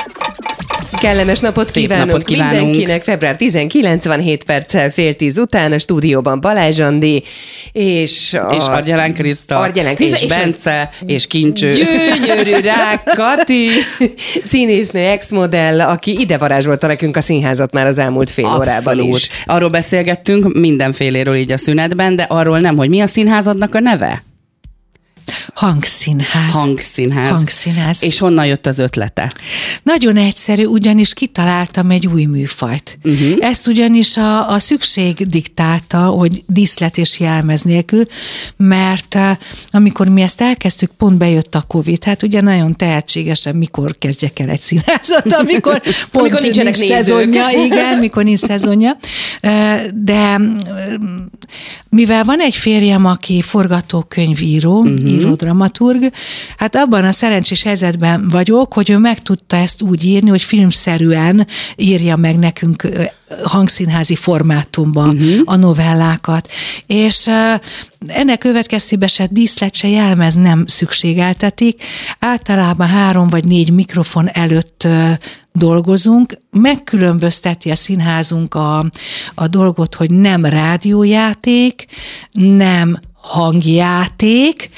Kellemes 1.00 1.40
napot 1.40 1.66
Szép 1.66 1.74
kívánunk, 1.74 2.08
napot 2.08 2.24
kívánunk. 2.24 2.60
mindenkinek. 2.62 3.04
Február 3.04 3.36
19 3.36 4.06
van 4.06 4.20
7 4.20 4.44
perccel 4.44 4.92
fél 4.92 5.16
tíz 5.16 5.38
után 5.38 5.72
a 5.72 5.78
stúdióban 5.78 6.42
Balázs 6.42 6.80
Andi 6.80 7.24
és, 7.72 8.34
a... 8.34 8.54
És 8.56 8.64
Argyelán 8.66 9.14
Kriszta, 9.14 9.56
Argyelán 9.58 9.96
Kriszta, 9.96 10.16
és, 10.16 10.22
és 10.24 10.32
a- 10.32 10.36
Bence, 10.36 10.90
és 11.06 11.28
Kincső. 11.28 11.68
Gyönyörű 12.26 12.60
rák, 12.60 13.04
Kati, 13.04 13.68
színésznő, 14.52 15.00
ex-modell, 15.00 15.82
aki 15.82 16.20
ide 16.20 16.38
varázsolta 16.38 16.88
nekünk 16.88 17.18
a 17.18 17.22
színházat 17.22 17.72
már 17.72 17.86
az 17.86 17.98
elmúlt 17.98 18.30
fél 18.30 18.56
órában 18.58 19.00
is. 19.00 19.28
Arról 19.46 19.70
beszélgettünk 19.70 20.54
mindenféléről 20.60 21.36
így 21.36 21.52
a 21.52 21.58
szünetben, 21.58 22.16
de 22.16 22.24
arról 22.24 22.60
nem, 22.60 22.76
hogy 22.78 22.90
mi 22.90 23.00
a 23.00 23.08
színházadnak 23.08 23.76
a 23.76 23.80
neve? 23.80 24.24
Hangszínház. 25.54 26.52
Hangszínház. 26.52 27.32
Hangszínház. 27.32 28.04
És 28.04 28.20
honnan 28.20 28.46
jött 28.46 28.66
az 28.66 28.80
ötlete? 28.80 29.32
Nagyon 29.84 30.18
egyszerű, 30.18 30.66
ugyanis 30.66 31.14
kitaláltam 31.14 31.90
egy 31.90 32.08
új 32.08 32.26
műfajt. 32.26 33.00
Uh-huh. 33.04 33.38
Ezt 33.40 33.68
ugyanis 33.68 34.18
a, 34.18 34.50
a 34.50 34.60
szükség 34.60 35.28
diktálta, 35.28 35.98
hogy 35.98 36.44
díszlet 36.48 36.98
és 36.98 37.20
jelmez 37.20 37.62
nélkül, 37.62 38.06
mert 38.58 39.16
uh, 39.16 39.30
amikor 39.72 40.08
mi 40.08 40.22
ezt 40.22 40.42
elkezdtük, 40.42 40.92
pont 40.98 41.18
bejött 41.18 41.56
a 41.56 41.62
Covid, 41.68 42.04
hát 42.04 42.24
ugye 42.24 42.42
nagyon 42.42 42.72
tehetségesen 42.72 43.56
mikor 43.56 43.98
kezdjek 43.98 44.40
el 44.40 44.50
egy 44.50 44.60
színházat, 44.62 45.34
amikor 45.44 45.82
pont 45.82 45.96
Amikor 46.14 46.42
nincsenek 46.42 46.78
nincs 46.78 46.90
nézők. 46.90 47.06
szezonja, 47.06 47.50
igen, 47.66 47.98
mikor 47.98 48.24
nincs 48.24 48.40
szezonja. 48.40 48.98
Uh, 49.44 49.52
De 49.94 50.36
uh, 50.38 50.48
mivel 51.90 52.24
van 52.24 52.40
egy 52.40 52.56
férjem, 52.56 53.06
aki 53.06 53.42
forgatókönyvíró, 53.42 54.82
uh-huh. 54.82 55.12
író 55.12 55.36
dramaturg, 55.44 56.12
hát 56.58 56.76
abban 56.76 57.06
a 57.06 57.12
szerencsés 57.12 57.64
helyzetben 57.64 58.28
vagyok, 58.30 58.74
hogy 58.74 58.90
ő 58.90 58.98
meg 58.98 59.22
tudta 59.22 59.56
ezt 59.56 59.82
úgy 59.82 60.06
írni, 60.06 60.30
hogy 60.30 60.42
filmszerűen 60.42 61.48
írja 61.76 62.16
meg 62.16 62.38
nekünk 62.38 62.88
hangszínházi 63.44 64.16
formátumban 64.16 65.10
uh-huh. 65.10 65.42
a 65.46 65.56
novellákat. 65.56 66.50
És 66.88 67.28
ennek 68.08 68.38
következtében 68.38 69.08
se 69.08 69.28
díszlet, 69.32 69.76
se 69.76 69.88
jelmez 69.88 70.34
nem 70.34 70.66
szükségeltetik. 70.68 71.84
Általában 72.20 72.88
három 72.88 73.28
vagy 73.28 73.46
négy 73.46 73.72
mikrofon 73.72 74.30
előtt 74.30 74.88
dolgozunk, 75.52 76.38
megkülönbözteti 76.52 77.70
a 77.70 77.76
színházunk 77.76 78.56
a, 78.56 78.86
a 79.34 79.48
dolgot, 79.48 79.96
hogy 79.96 80.12
nem 80.12 80.46
rádiójáték, 80.46 81.86
nem 82.32 83.00
hangjáték, 83.22 84.70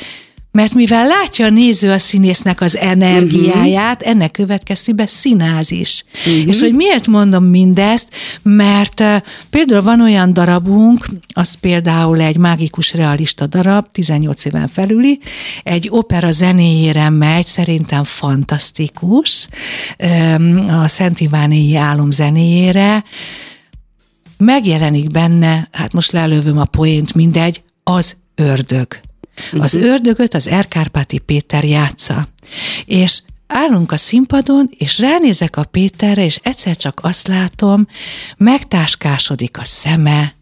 mert 0.55 0.73
mivel 0.73 1.07
látja 1.07 1.45
a 1.45 1.49
néző 1.49 1.91
a 1.91 1.97
színésznek 1.97 2.61
az 2.61 2.77
energiáját, 2.77 3.95
uh-huh. 3.95 4.15
ennek 4.15 4.31
következtében 4.31 5.07
színház 5.07 5.71
is. 5.71 6.03
Uh-huh. 6.25 6.47
És 6.47 6.59
hogy 6.59 6.73
miért 6.73 7.07
mondom 7.07 7.43
mindezt? 7.43 8.07
Mert 8.41 8.99
uh, 8.99 9.15
például 9.49 9.81
van 9.81 10.01
olyan 10.01 10.33
darabunk, 10.33 11.05
az 11.33 11.53
például 11.53 12.21
egy 12.21 12.37
mágikus 12.37 12.93
realista 12.93 13.47
darab, 13.47 13.85
18 13.91 14.45
éven 14.45 14.67
felüli, 14.67 15.19
egy 15.63 15.87
opera 15.91 16.31
zenéjére 16.31 17.09
megy, 17.09 17.45
szerintem 17.45 18.03
fantasztikus, 18.03 19.47
a 20.83 20.87
Szent 20.87 21.19
Ivánéi 21.19 21.75
álom 21.75 22.11
zenéjére, 22.11 23.03
megjelenik 24.37 25.11
benne, 25.11 25.67
hát 25.71 25.93
most 25.93 26.11
lelövöm 26.11 26.57
a 26.57 26.65
poént, 26.65 27.13
mindegy, 27.13 27.63
az 27.83 28.15
ördög. 28.35 28.87
Az 29.59 29.75
ördögöt 29.75 30.33
az 30.33 30.47
Erkárpáti 30.47 31.17
Péter 31.17 31.63
játsza. 31.63 32.27
És 32.85 33.21
állunk 33.47 33.91
a 33.91 33.97
színpadon, 33.97 34.69
és 34.77 34.99
ránézek 34.99 35.57
a 35.57 35.63
Péterre, 35.63 36.23
és 36.23 36.39
egyszer 36.43 36.75
csak 36.75 36.99
azt 37.03 37.27
látom, 37.27 37.87
megtáskásodik 38.37 39.57
a 39.57 39.63
szeme, 39.63 40.33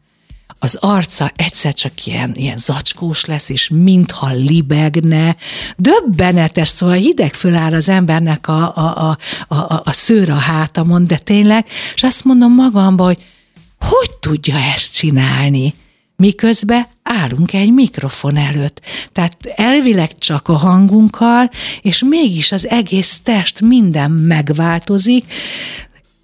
az 0.60 0.78
arca 0.80 1.32
egyszer 1.36 1.74
csak 1.74 2.06
ilyen, 2.06 2.34
ilyen 2.36 2.58
zacskós 2.58 3.26
lesz, 3.26 3.50
és 3.50 3.70
mintha 3.70 4.34
libegne. 4.34 5.36
Döbbenetes, 5.78 6.68
szóval 6.68 6.96
hideg 6.96 7.34
föláll 7.34 7.74
az 7.74 7.90
embernek 7.90 8.48
a, 8.48 8.76
a, 8.76 9.10
a, 9.10 9.18
a, 9.56 9.82
a, 9.84 9.92
szőr 9.92 10.30
a 10.30 10.36
hátamon, 10.36 11.08
de 11.08 11.18
tényleg, 11.18 11.66
és 11.94 12.04
azt 12.04 12.24
mondom 12.24 12.54
magamba, 12.54 13.04
hogy 13.04 13.18
hogy 13.80 14.18
tudja 14.20 14.58
ezt 14.58 14.94
csinálni? 14.94 15.74
Miközben 16.24 16.88
állunk 17.04 17.54
egy 17.54 17.74
mikrofon 17.74 18.38
előtt. 18.38 18.82
Tehát 19.12 19.38
elvileg 19.56 20.18
csak 20.18 20.48
a 20.48 20.54
hangunkkal, 20.54 21.50
és 21.82 22.04
mégis 22.04 22.52
az 22.52 22.68
egész 22.68 23.20
test 23.24 23.62
minden 23.62 24.12
megváltozik, 24.12 25.26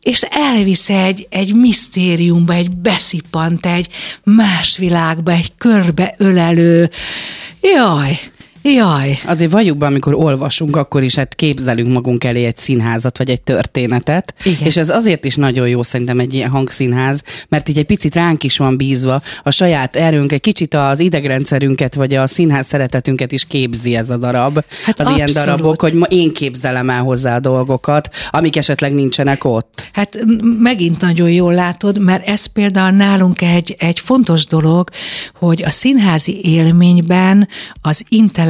és 0.02 0.22
elvisz 0.22 0.90
egy, 0.90 1.28
egy 1.30 1.56
misztériumba, 1.56 2.54
egy 2.54 2.72
beszippant, 2.72 3.66
egy 3.66 3.88
más 4.24 4.78
világba, 4.78 5.32
egy 5.32 5.52
körbe 5.58 6.16
ölelő. 6.18 6.90
Jaj, 7.62 8.20
Jaj. 8.62 9.20
Azért 9.26 9.52
valljuk 9.52 9.78
be, 9.78 9.86
amikor 9.86 10.14
olvasunk, 10.14 10.76
akkor 10.76 11.04
is 11.04 11.16
hát 11.16 11.36
képzelünk 11.36 11.94
magunk 11.94 12.24
elé 12.24 12.46
egy 12.46 12.58
színházat, 12.58 13.18
vagy 13.18 13.30
egy 13.30 13.42
történetet. 13.42 14.34
Igen. 14.44 14.68
És 14.68 14.78
ez 14.78 14.90
azért 14.90 15.26
is 15.26 15.36
nagyon 15.36 15.68
jó 15.68 15.84
szerintem 15.84 16.20
egy 16.20 16.34
ilyen 16.34 16.50
hangszínház, 16.50 17.24
mert 17.50 17.70
így 17.70 17.78
egy 17.78 17.86
picit 17.86 18.16
ránk 18.16 18.44
is 18.44 18.58
van 18.58 18.78
bízva 18.78 19.22
a 19.44 19.52
saját 19.52 19.96
erőnk, 19.96 20.32
egy 20.32 20.42
kicsit 20.42 20.74
az 20.74 21.00
idegrendszerünket, 21.00 21.96
vagy 21.96 22.14
a 22.14 22.28
színház 22.28 22.66
szeretetünket 22.66 23.32
is 23.32 23.46
képzi 23.46 23.96
ez 23.96 24.10
a 24.10 24.18
darab. 24.18 24.64
Hát 24.84 25.00
az 25.00 25.10
ilyen 25.10 25.28
abszolút. 25.28 25.50
darabok, 25.50 25.82
hogy 25.82 25.94
ma 25.94 26.06
én 26.06 26.34
képzelem 26.34 26.90
el 26.90 27.02
hozzá 27.02 27.36
a 27.36 27.40
dolgokat, 27.40 28.10
amik 28.30 28.56
esetleg 28.56 28.94
nincsenek 28.94 29.44
ott. 29.44 29.90
Hát 29.94 30.18
megint 30.60 31.02
nagyon 31.02 31.30
jól 31.30 31.54
látod, 31.54 32.00
mert 32.00 32.28
ez 32.28 32.46
például 32.46 32.96
nálunk 32.96 33.42
egy, 33.42 33.76
egy 33.80 34.00
fontos 34.00 34.46
dolog, 34.46 34.90
hogy 35.34 35.64
a 35.64 35.70
színházi 35.70 36.40
élményben 36.44 37.48
az 37.82 38.04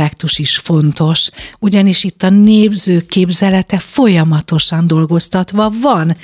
intellektus 0.09 0.39
is 0.39 0.57
fontos, 0.57 1.29
ugyanis 1.59 2.03
itt 2.03 2.23
a 2.23 2.29
néző 2.29 3.05
képzelete 3.05 3.79
folyamatosan 3.79 4.87
dolgoztatva 4.87 5.71
van. 5.81 6.15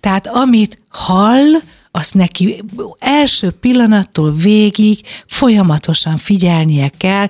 Tehát 0.00 0.26
amit 0.26 0.78
hall, 0.88 1.52
azt 1.90 2.14
neki 2.14 2.62
első 2.98 3.50
pillanattól 3.50 4.32
végig 4.32 5.00
folyamatosan 5.26 6.16
figyelnie 6.16 6.90
kell, 6.96 7.28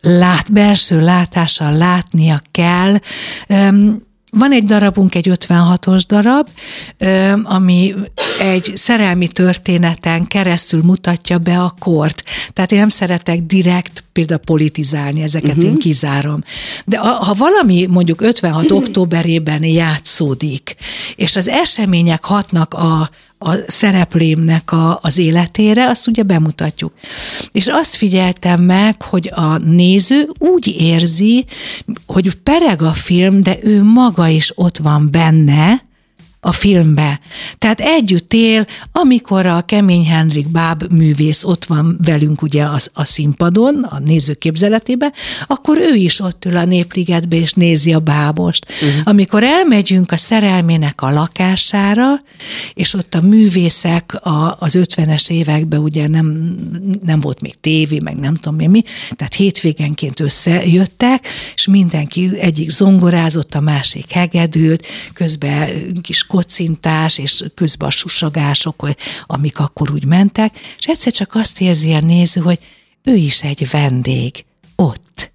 lát, 0.00 0.52
belső 0.52 1.00
látással 1.00 1.76
látnia 1.76 2.42
kell. 2.50 2.98
Van 4.34 4.52
egy 4.52 4.64
darabunk, 4.64 5.14
egy 5.14 5.28
56-os 5.30 6.02
darab, 6.06 6.48
ami 7.42 7.94
egy 8.38 8.72
szerelmi 8.74 9.28
történeten 9.28 10.26
keresztül 10.26 10.82
mutatja 10.82 11.38
be 11.38 11.60
a 11.60 11.74
kort. 11.78 12.22
Tehát 12.52 12.72
én 12.72 12.78
nem 12.78 12.88
szeretek 12.88 13.42
direkt 13.42 14.04
például 14.12 14.40
politizálni, 14.40 15.22
ezeket 15.22 15.50
uh-huh. 15.50 15.64
én 15.64 15.76
kizárom. 15.78 16.42
De 16.84 16.96
a, 16.96 17.08
ha 17.08 17.34
valami 17.34 17.86
mondjuk 17.86 18.20
56 18.20 18.70
októberében 18.70 19.64
játszódik, 19.64 20.76
és 21.16 21.36
az 21.36 21.48
események 21.48 22.24
hatnak 22.24 22.74
a, 22.74 23.10
a 23.44 23.56
szereplémnek 23.66 24.72
a, 24.72 24.98
az 25.02 25.18
életére, 25.18 25.88
azt 25.88 26.06
ugye 26.06 26.22
bemutatjuk. 26.22 26.92
És 27.52 27.66
azt 27.66 27.96
figyeltem 27.96 28.60
meg, 28.60 29.02
hogy 29.02 29.30
a 29.34 29.58
néző 29.58 30.28
úgy 30.38 30.74
érzi, 30.78 31.44
hogy 32.06 32.34
pereg 32.34 32.82
a 32.82 32.92
film, 32.92 33.40
de 33.42 33.58
ő 33.62 33.82
maga 33.82 34.28
is 34.28 34.52
ott 34.54 34.76
van 34.76 35.08
benne, 35.10 35.84
a 36.44 36.52
filmbe. 36.52 37.20
Tehát 37.58 37.80
együtt 37.80 38.32
él, 38.32 38.66
amikor 38.92 39.46
a 39.46 39.62
Kemény 39.62 40.06
Henrik 40.06 40.48
Báb 40.48 40.84
művész 40.90 41.44
ott 41.44 41.64
van 41.64 41.98
velünk 42.04 42.42
ugye 42.42 42.62
a, 42.62 42.78
a 42.92 43.04
színpadon, 43.04 43.82
a 43.82 43.98
néző 43.98 44.34
képzeletében, 44.34 45.12
akkor 45.46 45.78
ő 45.78 45.94
is 45.94 46.20
ott 46.20 46.44
ül 46.44 46.56
a 46.56 46.64
Népligetbe 46.64 47.36
és 47.36 47.52
nézi 47.52 47.92
a 47.92 47.98
bábost. 47.98 48.66
Uh-huh. 48.70 49.00
Amikor 49.04 49.42
elmegyünk 49.42 50.12
a 50.12 50.16
szerelmének 50.16 51.02
a 51.02 51.10
lakására, 51.10 52.22
és 52.74 52.94
ott 52.94 53.14
a 53.14 53.20
művészek 53.20 54.14
a, 54.14 54.56
az 54.58 54.78
50-es 54.80 55.30
években 55.30 55.80
ugye 55.80 56.08
nem, 56.08 56.56
nem 57.04 57.20
volt 57.20 57.40
még 57.40 57.54
tévé, 57.60 57.98
meg 57.98 58.16
nem 58.16 58.34
tudom 58.34 58.56
mi, 58.56 58.66
mi, 58.66 58.82
tehát 59.16 59.34
hétvégenként 59.34 60.20
összejöttek, 60.20 61.26
és 61.54 61.66
mindenki 61.66 62.30
egyik 62.40 62.70
zongorázott, 62.70 63.54
a 63.54 63.60
másik 63.60 64.10
hegedült, 64.10 64.86
közben 65.12 65.92
kis 66.02 66.26
kocintás, 66.34 67.18
és 67.18 67.44
közben 67.54 67.88
a 67.88 67.90
susogások, 67.90 68.88
amik 69.26 69.58
akkor 69.58 69.92
úgy 69.92 70.04
mentek, 70.04 70.58
és 70.78 70.86
egyszer 70.86 71.12
csak 71.12 71.34
azt 71.34 71.60
érzi 71.60 71.92
a 71.92 72.00
néző, 72.00 72.40
hogy 72.40 72.58
ő 73.02 73.14
is 73.14 73.42
egy 73.42 73.70
vendég, 73.70 74.44
ott. 74.76 75.32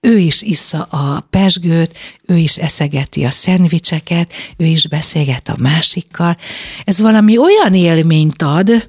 Ő 0.00 0.18
is 0.18 0.42
issza 0.42 0.82
a 0.82 1.20
pesgőt, 1.30 1.98
ő 2.26 2.36
is 2.36 2.56
eszegeti 2.56 3.24
a 3.24 3.30
szendvicseket, 3.30 4.32
ő 4.56 4.64
is 4.64 4.88
beszélget 4.88 5.48
a 5.48 5.56
másikkal. 5.58 6.36
Ez 6.84 7.00
valami 7.00 7.38
olyan 7.38 7.74
élményt 7.74 8.42
ad, 8.42 8.88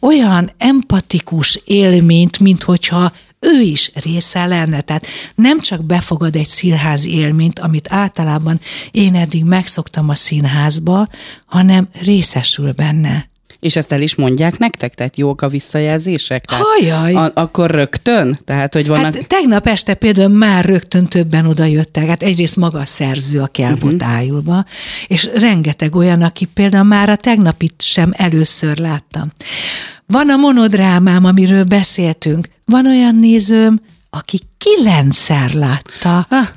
olyan 0.00 0.52
empatikus 0.58 1.60
élményt, 1.64 2.38
mint 2.38 2.62
hogyha 2.62 3.12
ő 3.40 3.60
is 3.60 3.90
része 3.94 4.46
lenne. 4.46 4.80
Tehát 4.80 5.06
nem 5.34 5.60
csak 5.60 5.84
befogad 5.84 6.36
egy 6.36 6.48
színházi 6.48 7.14
élményt, 7.14 7.58
amit 7.58 7.92
általában 7.92 8.60
én 8.90 9.14
eddig 9.14 9.44
megszoktam 9.44 10.08
a 10.08 10.14
színházba, 10.14 11.08
hanem 11.46 11.88
részesül 12.02 12.72
benne. 12.72 13.28
És 13.60 13.76
ezt 13.76 13.92
el 13.92 14.00
is 14.00 14.14
mondják 14.14 14.58
nektek? 14.58 14.94
Tehát 14.94 15.16
jók 15.16 15.42
a 15.42 15.48
visszajelzések? 15.48 16.44
Tehát 16.44 16.64
Hajaj! 16.64 17.14
A, 17.14 17.30
akkor 17.34 17.70
rögtön? 17.70 18.38
Tehát, 18.44 18.74
hogy 18.74 18.86
vannak... 18.86 19.14
Hát 19.14 19.26
tegnap 19.26 19.66
este 19.66 19.94
például 19.94 20.28
már 20.28 20.64
rögtön 20.64 21.04
többen 21.04 21.46
oda 21.46 21.64
jöttek. 21.64 22.06
Hát 22.06 22.22
egyrészt 22.22 22.56
maga 22.56 22.78
a 22.78 22.84
szerző, 22.84 23.40
aki 23.40 23.62
el 23.62 23.76
volt 23.80 24.02
ájulva, 24.02 24.64
és 25.06 25.30
rengeteg 25.34 25.96
olyan, 25.96 26.22
aki 26.22 26.44
például 26.44 26.84
már 26.84 27.08
a 27.08 27.16
tegnapit 27.16 27.82
sem 27.82 28.12
először 28.16 28.78
láttam. 28.78 29.32
Van 30.06 30.30
a 30.30 30.36
monodrámám, 30.36 31.24
amiről 31.24 31.64
beszéltünk. 31.64 32.48
Van 32.64 32.86
olyan 32.86 33.16
nézőm, 33.16 33.80
aki 34.10 34.40
kilencszer 34.58 35.52
látta. 35.52 36.26
Ah. 36.28 36.48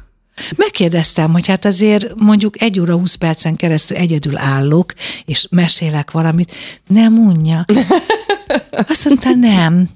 Megkérdeztem, 0.55 1.31
hogy 1.31 1.47
hát 1.47 1.65
azért 1.65 2.15
mondjuk 2.15 2.61
egy 2.61 2.79
óra 2.79 2.93
20 2.93 3.15
percen 3.15 3.55
keresztül 3.55 3.97
egyedül 3.97 4.37
állok, 4.37 4.93
és 5.25 5.47
mesélek 5.49 6.11
valamit. 6.11 6.51
Nem 6.87 7.17
unja. 7.17 7.65
Azt 8.87 9.05
mondta, 9.05 9.29
nem. 9.29 9.89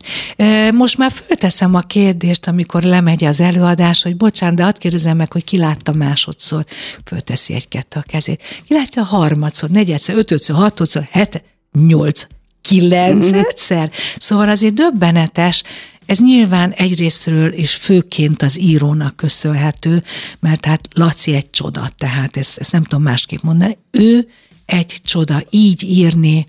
Most 0.73 0.97
már 0.97 1.11
fölteszem 1.11 1.75
a 1.75 1.81
kérdést, 1.81 2.47
amikor 2.47 2.83
lemegy 2.83 3.23
az 3.23 3.39
előadás, 3.39 4.03
hogy 4.03 4.17
bocsánat, 4.17 4.55
de 4.55 4.63
hadd 4.63 4.79
kérdezem 4.79 5.17
meg, 5.17 5.31
hogy 5.31 5.43
ki 5.43 5.57
látta 5.57 5.93
másodszor. 5.93 6.65
Fölteszi 7.05 7.53
egy-kettő 7.53 7.99
a 7.99 8.03
kezét. 8.07 8.43
Ki 8.67 8.73
látja 8.73 9.03
harmadszor, 9.03 9.69
negyedszer, 9.69 10.17
ötödször, 10.17 10.55
hatodszor, 10.55 11.07
hete, 11.11 11.43
nyolc, 11.87 12.27
kilencedszer. 12.67 13.91
Szóval 14.17 14.49
azért 14.49 14.73
döbbenetes, 14.73 15.63
ez 16.05 16.19
nyilván 16.19 16.71
egyrésztről 16.71 17.53
és 17.53 17.75
főként 17.75 18.41
az 18.41 18.59
írónak 18.59 19.15
köszönhető, 19.15 20.03
mert 20.39 20.65
hát 20.65 20.87
Laci 20.93 21.33
egy 21.33 21.49
csoda, 21.49 21.89
tehát 21.97 22.37
ezt, 22.37 22.57
ezt 22.57 22.71
nem 22.71 22.83
tudom 22.83 23.03
másképp 23.03 23.41
mondani. 23.41 23.77
Ő 23.91 24.27
egy 24.65 24.95
csoda, 25.03 25.43
így 25.49 25.83
írni. 25.83 26.45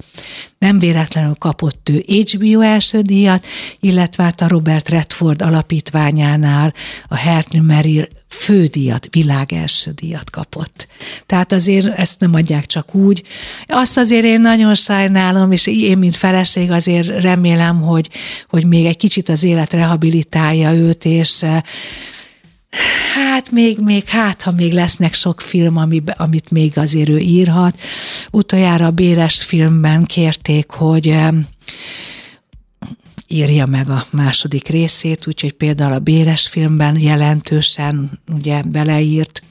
Nem 0.58 0.78
véletlenül 0.78 1.34
kapott 1.34 1.88
ő 1.88 2.04
HBO 2.06 2.60
első 2.60 3.00
díjat, 3.00 3.46
illetve 3.80 4.22
hát 4.22 4.40
a 4.40 4.48
Robert 4.48 4.88
Redford 4.88 5.42
alapítványánál 5.42 6.74
a 7.08 7.16
Merrill 7.62 8.08
fődíjat, 8.28 9.08
világ 9.10 9.54
díjat 9.94 10.30
kapott. 10.30 10.88
Tehát 11.26 11.52
azért 11.52 11.98
ezt 11.98 12.20
nem 12.20 12.34
adják 12.34 12.66
csak 12.66 12.94
úgy. 12.94 13.22
Azt 13.66 13.96
azért 13.96 14.24
én 14.24 14.40
nagyon 14.40 14.74
sajnálom, 14.74 15.52
és 15.52 15.66
én, 15.66 15.98
mint 15.98 16.16
feleség 16.16 16.70
azért 16.70 17.20
remélem, 17.20 17.80
hogy, 17.80 18.08
hogy 18.48 18.66
még 18.66 18.84
egy 18.84 18.96
kicsit 18.96 19.28
az 19.28 19.42
élet 19.42 19.72
rehabilitálja 19.72 20.72
őt, 20.72 21.04
és 21.04 21.42
eh, 21.42 21.60
Hát 23.14 23.50
még, 23.50 23.78
még, 23.78 24.08
hát 24.08 24.42
ha 24.42 24.50
még 24.50 24.72
lesznek 24.72 25.14
sok 25.14 25.40
film, 25.40 25.76
ami, 25.76 26.02
amit 26.16 26.50
még 26.50 26.78
azért 26.78 27.08
ő 27.08 27.18
írhat. 27.18 27.80
Utoljára 28.30 28.86
a 28.86 28.90
Béres 28.90 29.42
filmben 29.42 30.04
kérték, 30.04 30.70
hogy 30.70 31.08
em, 31.08 31.46
írja 33.28 33.66
meg 33.66 33.90
a 33.90 34.06
második 34.10 34.68
részét, 34.68 35.26
úgyhogy 35.26 35.52
például 35.52 35.92
a 35.92 35.98
Béres 35.98 36.48
filmben 36.48 37.00
jelentősen 37.00 38.20
ugye 38.34 38.62
beleírt. 38.62 39.42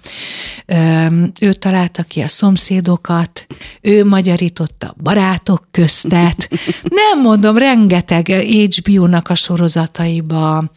Ő 1.40 1.54
találta 1.54 2.04
ki 2.04 2.22
a 2.22 2.28
szomszédokat, 2.28 3.48
ő 3.82 4.06
magyarította 4.06 4.96
barátok 5.04 5.68
köztet. 5.72 6.50
Nem 6.84 7.22
mondom, 7.22 7.58
rengeteg 7.58 8.28
HBO-nak 8.28 9.30
a 9.30 9.36
sorozataiba, 9.36 10.72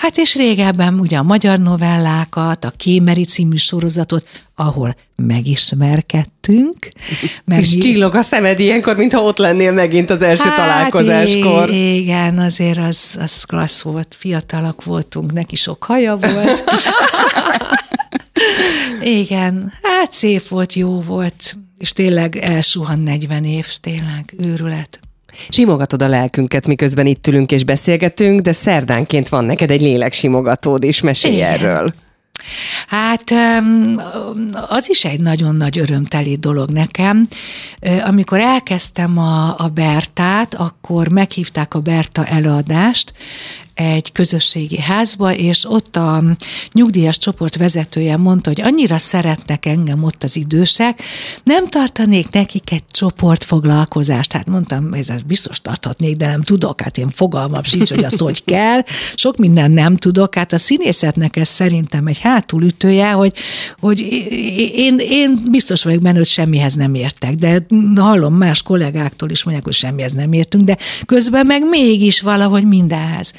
Hát 0.00 0.16
és 0.16 0.34
régebben 0.34 0.98
ugye 0.98 1.18
a 1.18 1.22
magyar 1.22 1.58
novellákat, 1.58 2.64
a 2.64 2.72
Kémeri 2.76 3.24
című 3.24 3.56
sorozatot, 3.56 4.26
ahol 4.54 4.96
megismerkedtünk. 5.16 6.76
Mert 7.44 7.60
És 7.60 7.74
mi- 7.74 7.80
csillog 7.80 8.14
a 8.14 8.22
szemed 8.22 8.60
ilyenkor, 8.60 8.96
mintha 8.96 9.22
ott 9.22 9.38
lennél 9.38 9.72
megint 9.72 10.10
az 10.10 10.22
első 10.22 10.48
találkozáskor. 10.56 11.58
Hát 11.60 11.68
i- 11.68 11.96
igen, 11.96 12.38
azért 12.38 12.78
az, 12.78 13.00
az 13.18 13.44
klassz 13.44 13.80
volt. 13.80 14.16
Fiatalak 14.18 14.84
voltunk, 14.84 15.32
neki 15.32 15.56
sok 15.56 15.84
haja 15.84 16.16
volt. 16.16 16.64
igen, 19.02 19.72
hát 19.82 20.12
szép 20.12 20.48
volt, 20.48 20.74
jó 20.74 21.00
volt, 21.00 21.56
és 21.78 21.92
tényleg 21.92 22.36
elsuhan 22.36 22.98
40 23.00 23.44
év, 23.44 23.66
tényleg 23.80 24.34
őrület. 24.38 25.00
Simogatod 25.48 26.02
a 26.02 26.08
lelkünket, 26.08 26.66
miközben 26.66 27.06
itt 27.06 27.26
ülünk 27.26 27.52
és 27.52 27.64
beszélgetünk, 27.64 28.40
de 28.40 28.52
szerdánként 28.52 29.28
van 29.28 29.44
neked 29.44 29.70
egy 29.70 29.82
léleksimogatód 29.82 30.84
is, 30.84 31.00
mesélj 31.00 31.34
Igen. 31.34 31.52
erről. 31.52 31.94
Hát 32.86 33.32
az 34.68 34.88
is 34.88 35.04
egy 35.04 35.20
nagyon 35.20 35.54
nagy 35.54 35.78
örömteli 35.78 36.36
dolog 36.36 36.70
nekem. 36.70 37.26
Amikor 38.04 38.40
elkezdtem 38.40 39.18
a, 39.18 39.54
a 39.58 39.68
Bertát, 39.74 40.54
akkor 40.54 41.08
meghívták 41.08 41.74
a 41.74 41.80
Berta 41.80 42.26
előadást 42.26 43.12
egy 43.80 44.12
közösségi 44.12 44.80
házba, 44.80 45.34
és 45.34 45.64
ott 45.70 45.96
a 45.96 46.22
nyugdíjas 46.72 47.18
csoport 47.18 47.56
vezetője 47.56 48.16
mondta, 48.16 48.48
hogy 48.48 48.60
annyira 48.60 48.98
szeretnek 48.98 49.66
engem 49.66 50.04
ott 50.04 50.22
az 50.22 50.36
idősek, 50.36 51.02
nem 51.42 51.66
tartanék 51.66 52.30
nekik 52.30 52.72
egy 52.72 52.82
csoportfoglalkozást. 52.90 54.32
Hát 54.32 54.46
mondtam, 54.48 54.92
ezt 54.92 55.26
biztos 55.26 55.60
tarthatnék, 55.60 56.16
de 56.16 56.26
nem 56.26 56.42
tudok, 56.42 56.80
hát 56.80 56.98
én 56.98 57.08
fogalmam 57.08 57.62
sincs, 57.62 57.90
hogy 57.90 58.04
azt 58.04 58.18
hogy 58.18 58.44
kell. 58.44 58.80
Sok 59.14 59.36
minden 59.36 59.70
nem 59.70 59.96
tudok, 59.96 60.34
hát 60.34 60.52
a 60.52 60.58
színészetnek 60.58 61.36
ez 61.36 61.48
szerintem 61.48 62.06
egy 62.06 62.18
hátulütője, 62.18 63.10
hogy, 63.10 63.32
hogy 63.78 64.00
én, 64.74 64.96
én 64.98 65.42
biztos 65.50 65.84
vagyok 65.84 66.02
benne, 66.02 66.16
hogy 66.16 66.26
semmihez 66.26 66.74
nem 66.74 66.94
értek, 66.94 67.34
de 67.34 67.66
hallom 67.94 68.34
más 68.34 68.62
kollégáktól 68.62 69.30
is 69.30 69.44
mondják, 69.44 69.66
hogy 69.66 69.74
semmihez 69.74 70.12
nem 70.12 70.32
értünk, 70.32 70.64
de 70.64 70.76
közben 71.06 71.46
meg 71.46 71.68
mégis 71.68 72.20
valahogy 72.20 72.64
mindenhez. 72.64 73.32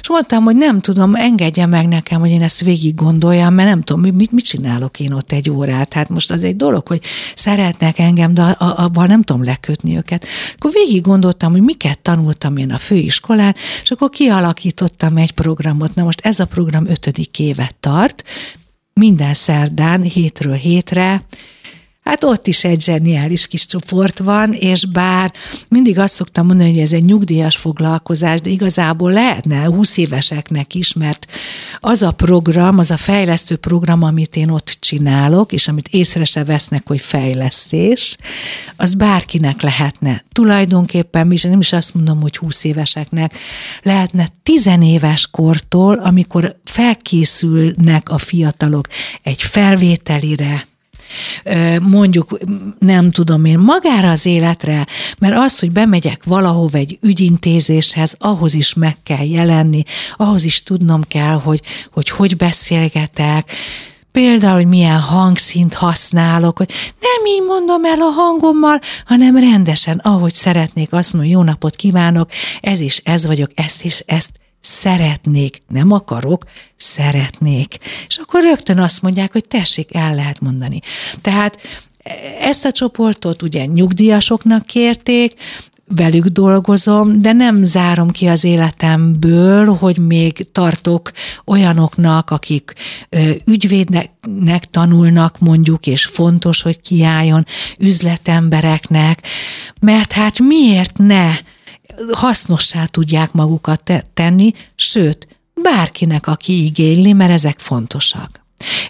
És 0.00 0.08
mondtam, 0.08 0.44
hogy 0.44 0.56
nem 0.56 0.80
tudom, 0.80 1.14
engedje 1.14 1.66
meg 1.66 1.88
nekem, 1.88 2.20
hogy 2.20 2.30
én 2.30 2.42
ezt 2.42 2.60
végig 2.60 2.94
gondoljam, 2.94 3.54
mert 3.54 3.68
nem 3.68 3.82
tudom, 3.82 4.14
mit, 4.14 4.32
mit 4.32 4.44
csinálok 4.44 5.00
én 5.00 5.12
ott 5.12 5.32
egy 5.32 5.50
órát. 5.50 5.92
Hát 5.92 6.08
most 6.08 6.30
az 6.30 6.44
egy 6.44 6.56
dolog, 6.56 6.86
hogy 6.86 7.00
szeretnek 7.34 7.98
engem, 7.98 8.34
de 8.34 8.42
abban 8.58 9.06
nem 9.06 9.22
tudom 9.22 9.44
lekötni 9.44 9.96
őket. 9.96 10.26
Akkor 10.56 10.70
végig 10.72 11.02
gondoltam, 11.02 11.52
hogy 11.52 11.62
miket 11.62 11.98
tanultam 11.98 12.56
én 12.56 12.70
a 12.70 12.78
főiskolán, 12.78 13.54
és 13.82 13.90
akkor 13.90 14.10
kialakítottam 14.10 15.16
egy 15.16 15.32
programot. 15.32 15.94
Na 15.94 16.02
most 16.02 16.20
ez 16.20 16.38
a 16.38 16.44
program 16.44 16.86
ötödik 16.86 17.38
évet 17.38 17.74
tart, 17.80 18.24
minden 18.94 19.34
szerdán, 19.34 20.02
hétről 20.02 20.54
hétre, 20.54 21.22
Hát 22.04 22.24
ott 22.24 22.46
is 22.46 22.64
egy 22.64 22.82
zseniális 22.82 23.46
kis 23.46 23.66
csoport 23.66 24.18
van, 24.18 24.52
és 24.52 24.86
bár 24.86 25.32
mindig 25.68 25.98
azt 25.98 26.14
szoktam 26.14 26.46
mondani, 26.46 26.70
hogy 26.70 26.78
ez 26.78 26.92
egy 26.92 27.04
nyugdíjas 27.04 27.56
foglalkozás, 27.56 28.40
de 28.40 28.50
igazából 28.50 29.12
lehetne 29.12 29.64
20 29.64 29.96
éveseknek 29.96 30.74
is, 30.74 30.92
mert 30.92 31.26
az 31.80 32.02
a 32.02 32.10
program, 32.10 32.78
az 32.78 32.90
a 32.90 32.96
fejlesztő 32.96 33.56
program, 33.56 34.02
amit 34.02 34.36
én 34.36 34.48
ott 34.48 34.76
csinálok, 34.80 35.52
és 35.52 35.68
amit 35.68 35.88
észre 35.88 36.24
se 36.24 36.44
vesznek, 36.44 36.88
hogy 36.88 37.00
fejlesztés, 37.00 38.16
az 38.76 38.94
bárkinek 38.94 39.62
lehetne. 39.62 40.24
Tulajdonképpen, 40.32 41.32
és 41.32 41.42
nem 41.42 41.60
is 41.60 41.72
azt 41.72 41.94
mondom, 41.94 42.20
hogy 42.20 42.36
20 42.36 42.64
éveseknek, 42.64 43.34
lehetne 43.82 44.28
10 44.42 44.68
éves 44.82 45.28
kortól, 45.30 45.94
amikor 45.94 46.56
felkészülnek 46.64 48.08
a 48.08 48.18
fiatalok 48.18 48.88
egy 49.22 49.42
felvételire, 49.42 50.68
mondjuk 51.82 52.38
nem 52.78 53.10
tudom 53.10 53.44
én, 53.44 53.58
magára 53.58 54.10
az 54.10 54.26
életre, 54.26 54.86
mert 55.18 55.36
az, 55.36 55.58
hogy 55.58 55.70
bemegyek 55.70 56.24
valahova 56.24 56.78
egy 56.78 56.98
ügyintézéshez, 57.02 58.14
ahhoz 58.18 58.54
is 58.54 58.74
meg 58.74 58.96
kell 59.02 59.26
jelenni, 59.26 59.82
ahhoz 60.16 60.44
is 60.44 60.62
tudnom 60.62 61.02
kell, 61.08 61.40
hogy 61.40 61.60
hogy, 61.92 62.08
hogy 62.08 62.36
beszélgetek, 62.36 63.52
Például, 64.12 64.54
hogy 64.54 64.66
milyen 64.66 65.00
hangszint 65.00 65.74
használok, 65.74 66.56
hogy 66.58 66.72
nem 67.00 67.26
így 67.26 67.42
mondom 67.46 67.84
el 67.84 68.00
a 68.00 68.10
hangommal, 68.10 68.80
hanem 69.04 69.36
rendesen, 69.36 69.98
ahogy 69.98 70.34
szeretnék, 70.34 70.92
azt 70.92 71.12
mondom, 71.12 71.30
jó 71.30 71.42
napot 71.42 71.76
kívánok, 71.76 72.30
ez 72.60 72.80
is 72.80 73.00
ez 73.04 73.26
vagyok, 73.26 73.50
ezt 73.54 73.84
is 73.84 73.98
ezt 73.98 74.39
szeretnék, 74.60 75.62
nem 75.68 75.92
akarok, 75.92 76.44
szeretnék. 76.76 77.78
És 78.08 78.16
akkor 78.16 78.42
rögtön 78.42 78.78
azt 78.78 79.02
mondják, 79.02 79.32
hogy 79.32 79.44
tessék, 79.48 79.94
el 79.94 80.14
lehet 80.14 80.40
mondani. 80.40 80.80
Tehát 81.20 81.58
ezt 82.40 82.64
a 82.64 82.72
csoportot 82.72 83.42
ugye 83.42 83.64
nyugdíjasoknak 83.64 84.66
kérték, 84.66 85.34
velük 85.94 86.26
dolgozom, 86.26 87.20
de 87.20 87.32
nem 87.32 87.64
zárom 87.64 88.10
ki 88.10 88.26
az 88.26 88.44
életemből, 88.44 89.66
hogy 89.66 89.98
még 89.98 90.46
tartok 90.52 91.10
olyanoknak, 91.46 92.30
akik 92.30 92.72
ügyvédnek 93.44 94.64
tanulnak 94.70 95.38
mondjuk, 95.38 95.86
és 95.86 96.04
fontos, 96.04 96.62
hogy 96.62 96.80
kiálljon 96.80 97.44
üzletembereknek, 97.78 99.26
mert 99.80 100.12
hát 100.12 100.38
miért 100.38 100.98
ne 100.98 101.30
hasznossá 102.12 102.84
tudják 102.84 103.32
magukat 103.32 103.84
te- 103.84 104.04
tenni, 104.14 104.52
sőt, 104.74 105.26
bárkinek, 105.54 106.26
aki 106.26 106.64
igényli, 106.64 107.12
mert 107.12 107.32
ezek 107.32 107.58
fontosak. 107.58 108.39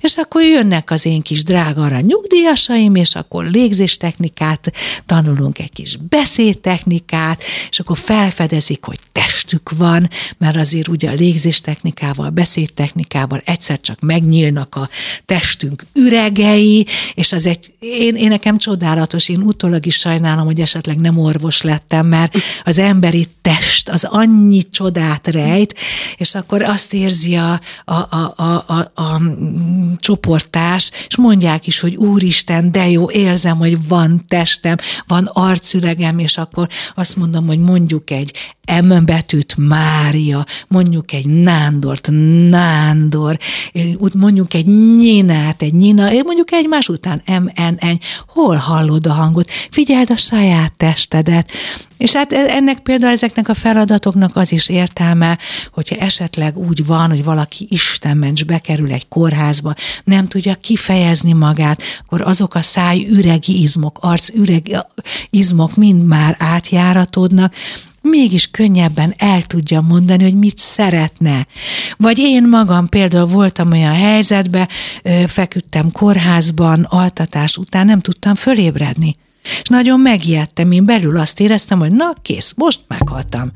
És 0.00 0.16
akkor 0.16 0.42
jönnek 0.42 0.90
az 0.90 1.06
én 1.06 1.22
kis 1.22 1.44
drága 1.44 1.82
arany 1.82 2.04
nyugdíjasaim, 2.04 2.94
és 2.94 3.14
akkor 3.14 3.44
légzéstechnikát 3.44 4.72
tanulunk, 5.06 5.58
egy 5.58 5.72
kis 5.72 5.96
beszédtechnikát, 5.96 7.42
és 7.70 7.80
akkor 7.80 7.98
felfedezik, 7.98 8.84
hogy 8.84 8.98
testük 9.12 9.70
van, 9.76 10.08
mert 10.38 10.56
azért 10.56 10.88
ugye 10.88 11.10
a 11.10 11.14
légzéstechnikával, 11.14 12.26
a 12.26 12.30
beszédtechnikával 12.30 13.42
egyszer 13.44 13.80
csak 13.80 14.00
megnyílnak 14.00 14.74
a 14.74 14.88
testünk 15.26 15.86
üregei, 15.94 16.86
és 17.14 17.32
az 17.32 17.46
egy, 17.46 17.72
én, 17.78 18.16
én 18.16 18.28
nekem 18.28 18.58
csodálatos, 18.58 19.28
én 19.28 19.40
utólag 19.40 19.86
is 19.86 19.94
sajnálom, 19.94 20.44
hogy 20.44 20.60
esetleg 20.60 21.00
nem 21.00 21.18
orvos 21.18 21.62
lettem, 21.62 22.06
mert 22.06 22.36
az 22.64 22.78
emberi 22.78 23.26
test 23.42 23.88
az 23.88 24.04
annyi 24.04 24.68
csodát 24.68 25.26
rejt, 25.26 25.74
és 26.16 26.34
akkor 26.34 26.62
azt 26.62 26.94
érzi 26.94 27.34
a, 27.34 27.60
a, 27.84 27.94
a, 27.94 28.34
a, 28.36 28.64
a, 28.66 29.02
a 29.02 29.20
csoportás, 29.98 30.90
és 31.08 31.16
mondják 31.16 31.66
is, 31.66 31.80
hogy 31.80 31.96
úristen, 31.96 32.72
de 32.72 32.90
jó, 32.90 33.10
érzem, 33.10 33.56
hogy 33.56 33.88
van 33.88 34.24
testem, 34.28 34.76
van 35.06 35.24
arcüregem, 35.32 36.18
és 36.18 36.38
akkor 36.38 36.68
azt 36.94 37.16
mondom, 37.16 37.46
hogy 37.46 37.58
mondjuk 37.58 38.10
egy 38.10 38.32
M 38.82 39.04
betűt 39.04 39.54
Mária, 39.56 40.46
mondjuk 40.68 41.12
egy 41.12 41.26
Nándort, 41.26 42.08
Nándor, 42.48 43.38
mondjuk 44.14 44.54
egy 44.54 44.66
Nyinát, 44.96 45.62
egy 45.62 45.74
Nyina, 45.74 46.10
mondjuk 46.10 46.52
egymás 46.52 46.88
után 46.88 47.22
M, 47.26 47.62
N, 47.62 47.86
N, 47.86 48.00
hol 48.28 48.56
hallod 48.56 49.06
a 49.06 49.12
hangot? 49.12 49.50
Figyeld 49.70 50.10
a 50.10 50.16
saját 50.16 50.72
testedet. 50.72 51.50
És 52.00 52.12
hát 52.12 52.32
e- 52.32 52.54
ennek 52.54 52.78
például 52.78 53.12
ezeknek 53.12 53.48
a 53.48 53.54
feladatoknak 53.54 54.36
az 54.36 54.52
is 54.52 54.68
értelme, 54.68 55.38
hogyha 55.72 55.96
esetleg 55.96 56.58
úgy 56.58 56.86
van, 56.86 57.10
hogy 57.10 57.24
valaki 57.24 57.66
istenments 57.70 58.44
bekerül 58.44 58.92
egy 58.92 59.08
kórházba, 59.08 59.74
nem 60.04 60.26
tudja 60.26 60.54
kifejezni 60.54 61.32
magát, 61.32 61.82
akkor 62.04 62.20
azok 62.20 62.54
a 62.54 62.62
száj 62.62 63.06
üregi 63.08 63.60
izmok, 63.62 63.98
arc 64.00 64.28
üregi 64.28 64.76
izmok 65.30 65.76
mind 65.76 66.06
már 66.06 66.36
átjáratódnak, 66.38 67.54
mégis 68.00 68.50
könnyebben 68.50 69.14
el 69.16 69.42
tudja 69.42 69.80
mondani, 69.80 70.22
hogy 70.22 70.34
mit 70.34 70.58
szeretne. 70.58 71.46
Vagy 71.96 72.18
én 72.18 72.48
magam 72.48 72.88
például 72.88 73.26
voltam 73.26 73.72
olyan 73.72 73.94
helyzetben, 73.94 74.68
feküdtem 75.26 75.92
kórházban, 75.92 76.82
altatás 76.82 77.56
után, 77.56 77.86
nem 77.86 78.00
tudtam 78.00 78.34
fölébredni. 78.34 79.16
És 79.42 79.68
nagyon 79.68 80.00
megijedtem, 80.00 80.72
én 80.72 80.84
belül 80.84 81.18
azt 81.18 81.40
éreztem, 81.40 81.78
hogy 81.78 81.92
na 81.92 82.12
kész, 82.22 82.52
most 82.56 82.80
meghaltam. 82.88 83.52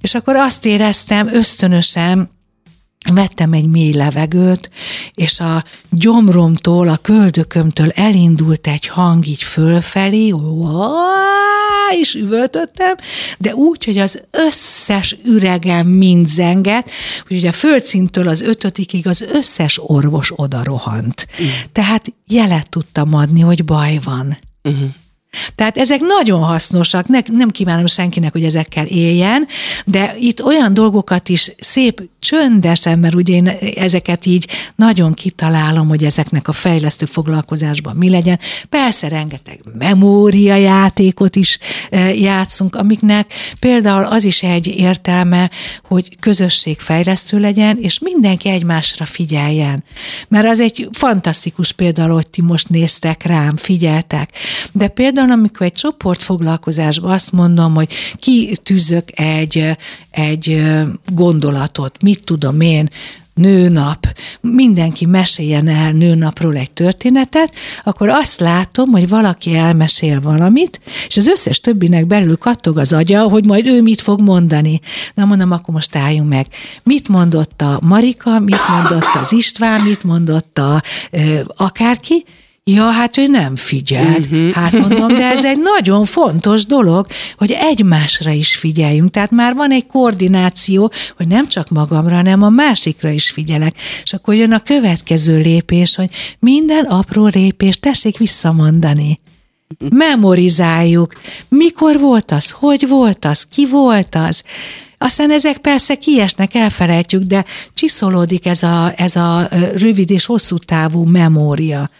És 0.00 0.14
akkor 0.14 0.36
azt 0.36 0.64
éreztem 0.64 1.34
ösztönösen, 1.34 2.30
vettem 3.12 3.52
egy 3.52 3.66
mély 3.66 3.92
levegőt, 3.92 4.70
és 5.14 5.40
a 5.40 5.64
gyomromtól, 5.90 6.88
a 6.88 6.96
köldökömtől 6.96 7.90
elindult 7.90 8.66
egy 8.66 8.86
hang 8.86 9.26
így 9.26 9.42
fölfelé, 9.42 10.34
és 12.00 12.14
üvöltöttem, 12.14 12.94
de 13.38 13.54
úgy, 13.54 13.84
hogy 13.84 13.98
az 13.98 14.22
összes 14.30 15.16
üregem 15.24 15.86
mind 15.86 16.26
zenget, 16.26 16.90
hogy 17.28 17.46
a 17.46 17.52
földszintől 17.52 18.28
az 18.28 18.40
ötötikig 18.40 19.06
az 19.06 19.20
összes 19.20 19.80
orvos 19.82 20.32
oda 20.36 20.64
rohant. 20.64 21.28
Mm. 21.42 21.46
Tehát 21.72 22.12
jelet 22.26 22.68
tudtam 22.68 23.14
adni, 23.14 23.40
hogy 23.40 23.64
baj 23.64 23.98
van. 24.04 24.38
Uh-huh. 24.62 24.88
Tehát 25.54 25.78
ezek 25.78 26.00
nagyon 26.00 26.42
hasznosak, 26.42 27.08
ne, 27.08 27.18
nem 27.26 27.50
kívánom 27.50 27.86
senkinek, 27.86 28.32
hogy 28.32 28.44
ezekkel 28.44 28.86
éljen, 28.86 29.46
de 29.84 30.14
itt 30.18 30.42
olyan 30.44 30.74
dolgokat 30.74 31.28
is 31.28 31.52
szép, 31.58 32.02
csöndesen, 32.22 32.98
mert 32.98 33.14
ugye 33.14 33.34
én 33.34 33.46
ezeket 33.76 34.26
így 34.26 34.48
nagyon 34.76 35.14
kitalálom, 35.14 35.88
hogy 35.88 36.04
ezeknek 36.04 36.48
a 36.48 36.52
fejlesztő 36.52 37.06
foglalkozásban 37.06 37.96
mi 37.96 38.10
legyen. 38.10 38.38
Persze 38.68 39.08
rengeteg 39.08 39.60
memóriajátékot 39.78 41.36
is 41.36 41.58
e, 41.90 42.14
játszunk, 42.14 42.76
amiknek 42.76 43.32
például 43.58 44.04
az 44.04 44.24
is 44.24 44.42
egy 44.42 44.66
értelme, 44.66 45.50
hogy 45.88 46.18
közösségfejlesztő 46.20 47.38
legyen, 47.38 47.78
és 47.80 47.98
mindenki 47.98 48.48
egymásra 48.48 49.04
figyeljen. 49.04 49.84
Mert 50.28 50.46
az 50.46 50.60
egy 50.60 50.88
fantasztikus 50.92 51.72
például, 51.72 52.14
hogy 52.14 52.26
ti 52.26 52.42
most 52.42 52.68
néztek 52.68 53.22
rám, 53.22 53.56
figyeltek. 53.56 54.30
De 54.72 54.88
például 54.88 55.21
például, 55.22 55.40
amikor 55.40 55.66
egy 55.66 55.72
csoportfoglalkozásban 55.72 57.10
azt 57.10 57.32
mondom, 57.32 57.74
hogy 57.74 57.88
kitűzök 58.16 59.08
egy, 59.20 59.76
egy 60.10 60.62
gondolatot, 61.12 62.02
mit 62.02 62.24
tudom 62.24 62.60
én, 62.60 62.88
nőnap, 63.34 64.06
mindenki 64.40 65.06
meséljen 65.06 65.68
el 65.68 65.92
nőnapról 65.92 66.56
egy 66.56 66.70
történetet, 66.70 67.52
akkor 67.84 68.08
azt 68.08 68.40
látom, 68.40 68.90
hogy 68.90 69.08
valaki 69.08 69.54
elmesél 69.54 70.20
valamit, 70.20 70.80
és 71.06 71.16
az 71.16 71.26
összes 71.26 71.60
többinek 71.60 72.06
belül 72.06 72.36
kattog 72.36 72.78
az 72.78 72.92
agya, 72.92 73.22
hogy 73.22 73.44
majd 73.44 73.66
ő 73.66 73.82
mit 73.82 74.00
fog 74.00 74.20
mondani. 74.20 74.80
Na 75.14 75.24
mondom, 75.24 75.50
akkor 75.50 75.74
most 75.74 75.96
álljunk 75.96 76.28
meg. 76.28 76.46
Mit 76.82 77.08
mondott 77.08 77.62
a 77.62 77.78
Marika, 77.82 78.38
mit 78.38 78.68
mondott 78.68 79.14
az 79.20 79.32
István, 79.32 79.80
mit 79.80 80.04
mondott 80.04 80.58
a 80.58 80.82
ö, 81.10 81.40
akárki, 81.56 82.24
Ja, 82.64 82.84
hát 82.84 83.16
ő 83.16 83.26
nem 83.26 83.56
figyelt. 83.56 84.18
Uh-huh. 84.18 84.50
Hát 84.50 84.72
mondom, 84.72 85.08
de 85.08 85.30
ez 85.30 85.44
egy 85.44 85.58
nagyon 85.58 86.04
fontos 86.04 86.66
dolog, 86.66 87.06
hogy 87.36 87.50
egymásra 87.50 88.30
is 88.30 88.56
figyeljünk. 88.56 89.10
Tehát 89.10 89.30
már 89.30 89.54
van 89.54 89.70
egy 89.70 89.86
koordináció, 89.86 90.92
hogy 91.16 91.26
nem 91.26 91.48
csak 91.48 91.68
magamra, 91.68 92.14
hanem 92.14 92.42
a 92.42 92.48
másikra 92.48 93.10
is 93.10 93.30
figyelek. 93.30 93.76
És 94.02 94.12
akkor 94.12 94.34
jön 94.34 94.52
a 94.52 94.58
következő 94.58 95.40
lépés, 95.40 95.94
hogy 95.94 96.10
minden 96.38 96.84
apró 96.84 97.26
lépést 97.26 97.80
tessék 97.80 98.18
visszamondani. 98.18 99.20
Memorizáljuk. 99.90 101.20
Mikor 101.48 101.98
volt 101.98 102.30
az? 102.30 102.50
Hogy 102.50 102.88
volt 102.88 103.24
az? 103.24 103.42
Ki 103.42 103.66
volt 103.66 104.14
az? 104.14 104.42
Aztán 104.98 105.30
ezek 105.30 105.58
persze 105.58 105.94
kiesnek, 105.94 106.54
elfelejtjük, 106.54 107.22
de 107.22 107.44
csiszolódik 107.74 108.46
ez 108.46 108.62
a, 108.62 108.92
ez 108.96 109.16
a 109.16 109.48
rövid 109.74 110.10
és 110.10 110.24
hosszú 110.24 110.56
távú 110.58 111.04
memória. 111.04 111.90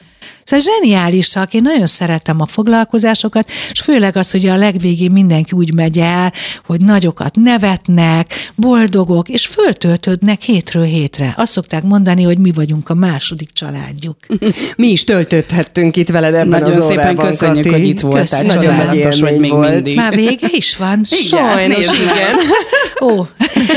Szóval 0.53 0.67
zseniálisak, 0.81 1.55
én 1.55 1.63
nagyon 1.63 1.87
szeretem 1.87 2.41
a 2.41 2.47
foglalkozásokat, 2.47 3.49
és 3.71 3.81
főleg 3.81 4.17
az, 4.17 4.31
hogy 4.31 4.47
a 4.47 4.57
legvégén 4.57 5.11
mindenki 5.11 5.53
úgy 5.57 5.75
megy 5.75 5.99
el, 5.99 6.33
hogy 6.67 6.81
nagyokat 6.81 7.35
nevetnek, 7.37 8.33
boldogok, 8.55 9.29
és 9.29 9.47
föltöltődnek 9.47 10.41
hétről 10.41 10.85
hétre. 10.85 11.35
Azt 11.37 11.53
szokták 11.53 11.83
mondani, 11.83 12.23
hogy 12.23 12.39
mi 12.39 12.51
vagyunk 12.55 12.89
a 12.89 12.95
második 12.95 13.53
családjuk. 13.53 14.17
mi 14.77 14.87
is 14.87 15.05
töltöthettünk 15.05 15.97
itt 15.97 16.09
veled 16.09 16.35
ebben 16.35 16.49
Nagyon 16.49 16.77
az 16.77 16.83
szépen 16.85 16.99
órában, 17.05 17.27
köszönjük, 17.27 17.65
Kati. 17.67 17.79
hogy 17.79 17.89
itt 17.89 18.01
voltál. 18.01 18.23
Köszönjük. 18.23 18.55
Nagyon 18.55 18.75
nagy 18.75 18.87
Csodálatos 18.87 19.21
vagy 19.21 19.39
még 19.39 19.51
volt. 19.51 19.75
mindig. 19.75 19.97
Már 19.97 20.15
vége 20.15 20.49
is 20.51 20.77
van? 20.77 21.01
Sajnos, 21.05 21.87
igen. 21.99 22.37
Ó, 23.03 23.27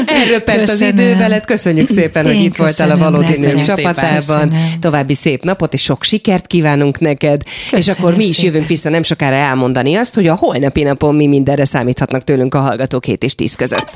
Elröppent 0.06 0.62
az 0.62 0.70
Köszönöm. 0.70 0.98
idő 0.98 1.16
veled. 1.18 1.46
Köszönjük 1.46 1.88
szépen, 1.88 2.26
hogy 2.26 2.36
Én 2.36 2.42
itt 2.42 2.56
voltál 2.56 2.90
a 2.90 2.94
köszönöm 2.94 3.12
Valódi. 3.12 3.40
Nők 3.40 3.52
Köszönöm 3.52 3.64
csapatában. 3.64 4.22
szépen. 4.22 4.80
További 4.80 5.14
szép 5.14 5.44
napot 5.44 5.74
és 5.74 5.82
sok 5.82 6.04
sikert 6.04 6.48
kívánunk 6.66 7.00
neked. 7.00 7.42
és 7.46 7.70
Köszönöm 7.72 8.00
akkor 8.00 8.16
mi 8.16 8.26
is 8.26 8.36
szépen. 8.36 8.52
jövünk 8.52 8.68
vissza 8.68 8.90
nem 8.90 9.04
sokára 9.04 9.36
elmondani 9.36 9.96
azt, 9.96 10.14
hogy 10.14 10.28
a 10.28 10.36
holnapi 10.36 10.84
napon 10.84 11.16
mi 11.16 11.28
mindenre 11.28 11.66
számíthatnak 11.66 12.24
tőlünk 12.24 12.54
a 12.54 12.60
hallgatók 12.60 13.04
7 13.04 13.24
és 13.24 13.36
10 13.36 13.56
között. 13.56 13.90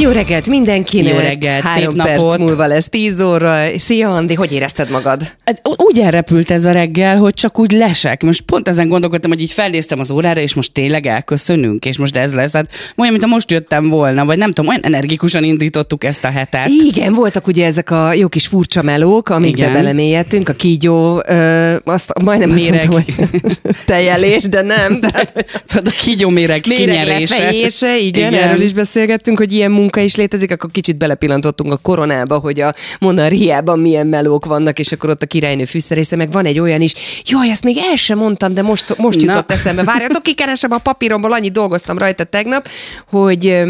Jó 0.00 0.10
reggelt 0.10 0.48
mindenkinek! 0.48 1.12
Jó 1.12 1.18
reggelt, 1.18 1.62
Három 1.62 1.94
szép 1.94 2.02
perc 2.02 2.22
napot. 2.22 2.38
múlva 2.38 2.66
lesz 2.66 2.88
10 2.88 3.20
óra. 3.20 3.62
Szia, 3.78 4.14
Andi, 4.14 4.34
hogy 4.34 4.52
érezted 4.52 4.90
magad? 4.90 5.32
Ez 5.44 5.56
Úgy 5.76 5.98
elrepült 5.98 6.50
ez 6.50 6.64
a 6.64 6.72
reggel, 6.72 7.16
hogy 7.16 7.34
csak 7.34 7.58
úgy 7.58 7.72
lesek. 7.72 8.22
Most 8.22 8.40
pont 8.40 8.68
ezen 8.68 8.88
gondolkodtam, 8.88 9.30
hogy 9.30 9.40
így 9.40 9.52
felnéztem 9.52 9.98
az 9.98 10.10
órára, 10.10 10.40
és 10.40 10.54
most 10.54 10.72
tényleg 10.72 11.06
elköszönünk, 11.06 11.84
és 11.84 11.98
most 11.98 12.16
ez 12.16 12.34
lesz. 12.34 12.52
Hát 12.52 12.68
olyan, 12.96 13.12
mint 13.12 13.26
most 13.26 13.50
jöttem 13.50 13.88
volna, 13.88 14.24
vagy 14.24 14.38
nem 14.38 14.52
tudom, 14.52 14.70
olyan 14.70 14.82
energikusan 14.84 15.44
indítottuk 15.44 16.04
ezt 16.04 16.24
a 16.24 16.30
hetet. 16.30 16.68
Igen, 16.68 17.14
voltak 17.14 17.46
ugye 17.46 17.66
ezek 17.66 17.90
a 17.90 18.12
jó 18.12 18.28
kis 18.28 18.46
furcsa 18.46 18.82
melók, 18.82 19.28
amikbe 19.28 19.58
Igen. 19.62 19.72
belemélyedtünk, 19.72 20.48
a 20.48 20.52
kígyó, 20.52 21.22
ö, 21.26 21.76
azt 21.84 22.12
majdnem 22.22 22.50
Méreg. 22.50 22.88
mondtam, 22.88 23.14
hogy 23.16 23.30
tejelés, 23.86 24.42
de 24.42 24.62
nem. 24.62 24.98
Tehát, 25.06 25.44
Szóval 25.64 25.92
a 25.96 26.02
kígyóméreg 26.04 26.64
Méreg 26.68 26.86
kinyerése. 26.86 27.36
lefejése, 27.38 27.98
igen, 27.98 28.32
igen, 28.32 28.48
erről 28.48 28.60
is 28.60 28.72
beszélgettünk, 28.72 29.38
hogy 29.38 29.52
ilyen 29.52 29.65
munka 29.70 30.00
is 30.00 30.16
létezik, 30.16 30.50
akkor 30.50 30.70
kicsit 30.70 30.96
belepillantottunk 30.96 31.72
a 31.72 31.76
koronába, 31.76 32.38
hogy 32.38 32.60
a 32.60 32.74
monarhiában 33.00 33.78
milyen 33.78 34.06
melók 34.06 34.44
vannak, 34.44 34.78
és 34.78 34.92
akkor 34.92 35.10
ott 35.10 35.22
a 35.22 35.26
királynő 35.26 35.64
fűszerésze, 35.64 36.16
meg 36.16 36.32
van 36.32 36.44
egy 36.44 36.58
olyan 36.58 36.80
is, 36.80 36.94
jaj, 37.24 37.50
ezt 37.50 37.64
még 37.64 37.76
el 37.78 37.96
sem 37.96 38.18
mondtam, 38.18 38.54
de 38.54 38.62
most, 38.62 38.98
most 38.98 39.20
Na. 39.20 39.24
jutott 39.24 39.52
eszembe. 39.52 39.84
Várjatok, 39.84 40.22
kikeresem 40.22 40.72
a 40.72 40.78
papíromból, 40.78 41.32
annyit 41.32 41.52
dolgoztam 41.52 41.98
rajta 41.98 42.24
tegnap, 42.24 42.68
hogy 43.10 43.62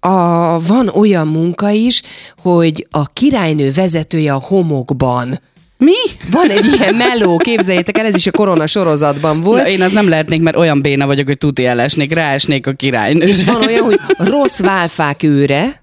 a, 0.00 0.60
van 0.60 0.88
olyan 0.88 1.26
munka 1.26 1.70
is, 1.70 2.02
hogy 2.42 2.86
a 2.90 3.06
királynő 3.06 3.72
vezetője 3.72 4.32
a 4.32 4.40
homokban. 4.40 5.40
Mi? 5.82 5.92
Van 6.30 6.50
egy 6.50 6.64
ilyen 6.64 6.94
meló, 6.94 7.36
képzeljétek 7.36 7.98
el, 7.98 8.06
ez 8.06 8.14
is 8.14 8.26
a 8.26 8.30
korona 8.30 8.66
sorozatban 8.66 9.40
volt. 9.40 9.62
Na, 9.62 9.68
én 9.68 9.82
az 9.82 9.92
nem 9.92 10.08
lehetnék, 10.08 10.40
mert 10.40 10.56
olyan 10.56 10.82
béna 10.82 11.06
vagyok, 11.06 11.26
hogy 11.26 11.38
tuti 11.38 11.66
elesnék, 11.66 12.12
ráesnék 12.12 12.66
a 12.66 12.72
királynő. 12.72 13.26
És 13.26 13.44
van 13.44 13.64
olyan, 13.64 13.84
hogy 13.84 14.00
rossz 14.18 14.60
válfák 14.60 15.22
őre, 15.22 15.81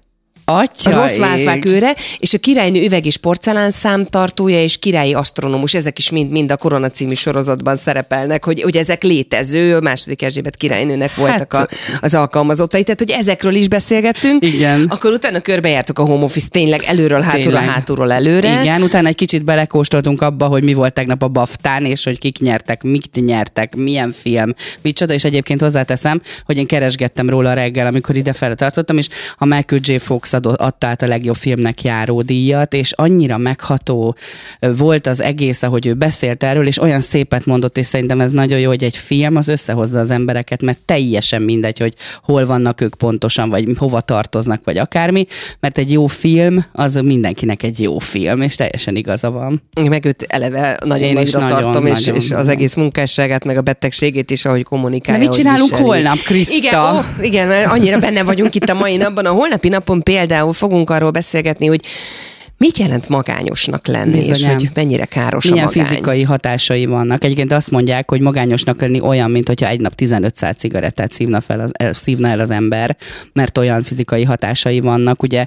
Atya 0.58 1.00
rossz 1.00 1.16
válfák 1.16 1.64
őre, 1.64 1.94
és 2.18 2.34
a 2.34 2.38
királynő 2.38 2.84
üveg 2.84 3.06
és 3.06 3.16
porcelán 3.16 3.70
számtartója, 3.70 4.62
és 4.62 4.78
királyi 4.78 5.14
asztronómus, 5.14 5.74
ezek 5.74 5.98
is 5.98 6.10
mind, 6.10 6.30
mind 6.30 6.50
a 6.50 6.56
Korona 6.56 6.88
című 6.90 7.14
sorozatban 7.14 7.76
szerepelnek, 7.76 8.44
hogy, 8.44 8.62
hogy 8.62 8.76
ezek 8.76 9.02
létező, 9.02 9.76
a 9.76 9.80
második 9.80 10.22
Erzsébet 10.22 10.56
királynőnek 10.56 11.14
voltak 11.14 11.52
Hát- 11.52 11.72
a, 11.72 11.98
az 12.00 12.14
alkalmazottai, 12.14 12.82
tehát 12.82 12.98
hogy 12.98 13.10
ezekről 13.10 13.54
is 13.54 13.68
beszélgettünk. 13.68 14.44
Igen. 14.44 14.86
Akkor 14.88 15.12
utána 15.12 15.40
körbejártuk 15.40 15.98
a 15.98 16.04
home 16.04 16.24
office 16.24 16.48
tényleg 16.48 16.82
előről, 16.82 17.20
hátulról, 17.20 17.52
Tényleg. 17.52 17.74
hátulról 17.74 18.12
előre. 18.12 18.60
Igen, 18.60 18.82
utána 18.82 19.08
egy 19.08 19.14
kicsit 19.14 19.44
belekóstoltunk 19.44 20.22
abba, 20.22 20.46
hogy 20.46 20.62
mi 20.62 20.74
volt 20.74 20.92
tegnap 20.92 21.22
a 21.22 21.28
Baftán, 21.28 21.84
és 21.84 22.04
hogy 22.04 22.18
kik 22.18 22.38
nyertek, 22.38 22.82
mit 22.82 23.24
nyertek, 23.24 23.76
milyen 23.76 24.12
film, 24.12 24.54
micsoda, 24.80 25.14
és 25.14 25.24
egyébként 25.24 25.60
hozzáteszem, 25.60 26.20
hogy 26.44 26.56
én 26.56 26.66
keresgettem 26.66 27.30
róla 27.30 27.52
reggel, 27.52 27.86
amikor 27.86 28.16
ide 28.16 28.32
tartottam, 28.54 28.98
és 28.98 29.08
a 29.36 29.44
Michael 29.44 29.80
J. 29.84 29.96
Fox 29.96 30.32
adott, 30.46 30.60
adta 30.60 30.86
át 30.86 31.02
a 31.02 31.06
legjobb 31.06 31.36
filmnek 31.36 31.82
járó 31.82 32.22
díjat, 32.22 32.74
és 32.74 32.92
annyira 32.92 33.38
megható 33.38 34.16
volt 34.60 35.06
az 35.06 35.20
egész, 35.20 35.62
ahogy 35.62 35.86
ő 35.86 35.94
beszélt 35.94 36.42
erről, 36.42 36.66
és 36.66 36.80
olyan 36.80 37.00
szépet 37.00 37.46
mondott, 37.46 37.78
és 37.78 37.86
szerintem 37.86 38.20
ez 38.20 38.30
nagyon 38.30 38.58
jó, 38.58 38.68
hogy 38.68 38.84
egy 38.84 38.96
film 38.96 39.36
az 39.36 39.48
összehozza 39.48 39.98
az 39.98 40.10
embereket, 40.10 40.62
mert 40.62 40.78
teljesen 40.84 41.42
mindegy, 41.42 41.78
hogy 41.78 41.94
hol 42.22 42.46
vannak 42.46 42.80
ők 42.80 42.94
pontosan, 42.94 43.48
vagy 43.48 43.68
hova 43.76 44.00
tartoznak, 44.00 44.60
vagy 44.64 44.78
akármi, 44.78 45.26
mert 45.60 45.78
egy 45.78 45.92
jó 45.92 46.06
film, 46.06 46.64
az 46.72 46.94
mindenkinek 46.94 47.62
egy 47.62 47.80
jó 47.80 47.98
film, 47.98 48.40
és 48.40 48.54
teljesen 48.54 48.96
igaza 48.96 49.30
van. 49.30 49.62
Meg 49.88 50.04
őt 50.04 50.22
eleve 50.28 50.78
nagyon 50.84 51.08
Én 51.08 51.18
is 51.18 51.30
nagyra 51.30 51.48
nagyon, 51.48 51.62
tartom, 51.62 51.86
és, 51.86 52.04
nagyon, 52.04 52.20
és 52.20 52.30
az 52.30 52.48
egész 52.48 52.74
munkásságát, 52.74 53.44
meg 53.44 53.56
a 53.56 53.60
betegségét 53.60 54.30
is, 54.30 54.44
ahogy 54.44 54.62
kommunikálja. 54.62 55.20
De 55.20 55.26
mit 55.26 55.36
csinálunk 55.36 55.70
viseli. 55.70 55.82
holnap, 55.82 56.16
Kriszta? 56.16 56.54
Igen, 56.54 56.94
ó, 56.94 57.00
igen, 57.22 57.48
mert 57.48 57.70
annyira 57.70 57.98
benne 57.98 58.22
vagyunk 58.22 58.54
itt 58.54 58.68
a 58.68 58.74
mai 58.74 58.96
napban. 58.96 59.26
A 59.26 59.30
holnapi 59.30 59.68
napon 59.68 60.02
például 60.02 60.29
fogunk 60.52 60.90
arról 60.90 61.10
beszélgetni, 61.10 61.66
hogy 61.66 61.84
mit 62.64 62.78
jelent 62.78 63.08
magányosnak 63.08 63.86
lenni, 63.86 64.16
Bizonyám. 64.16 64.56
és 64.58 64.64
hogy 64.64 64.70
mennyire 64.74 65.04
káros 65.04 65.48
Milyen 65.50 65.64
a 65.64 65.70
magány. 65.74 65.84
fizikai 65.84 66.22
hatásai 66.22 66.86
vannak. 66.86 67.24
Egyébként 67.24 67.52
azt 67.52 67.70
mondják, 67.70 68.10
hogy 68.10 68.20
magányosnak 68.20 68.80
lenni 68.80 69.00
olyan, 69.00 69.30
mint 69.30 69.46
hogyha 69.46 69.68
egy 69.68 69.80
nap 69.80 69.94
15 69.94 70.36
szál 70.36 70.52
cigarettát 70.52 71.12
szívna, 71.12 71.40
fel 71.40 71.60
az, 71.60 71.70
el, 71.72 71.92
szívna 71.92 72.28
el 72.28 72.40
az 72.40 72.50
ember, 72.50 72.96
mert 73.32 73.58
olyan 73.58 73.82
fizikai 73.82 74.24
hatásai 74.24 74.80
vannak. 74.80 75.22
Ugye, 75.22 75.46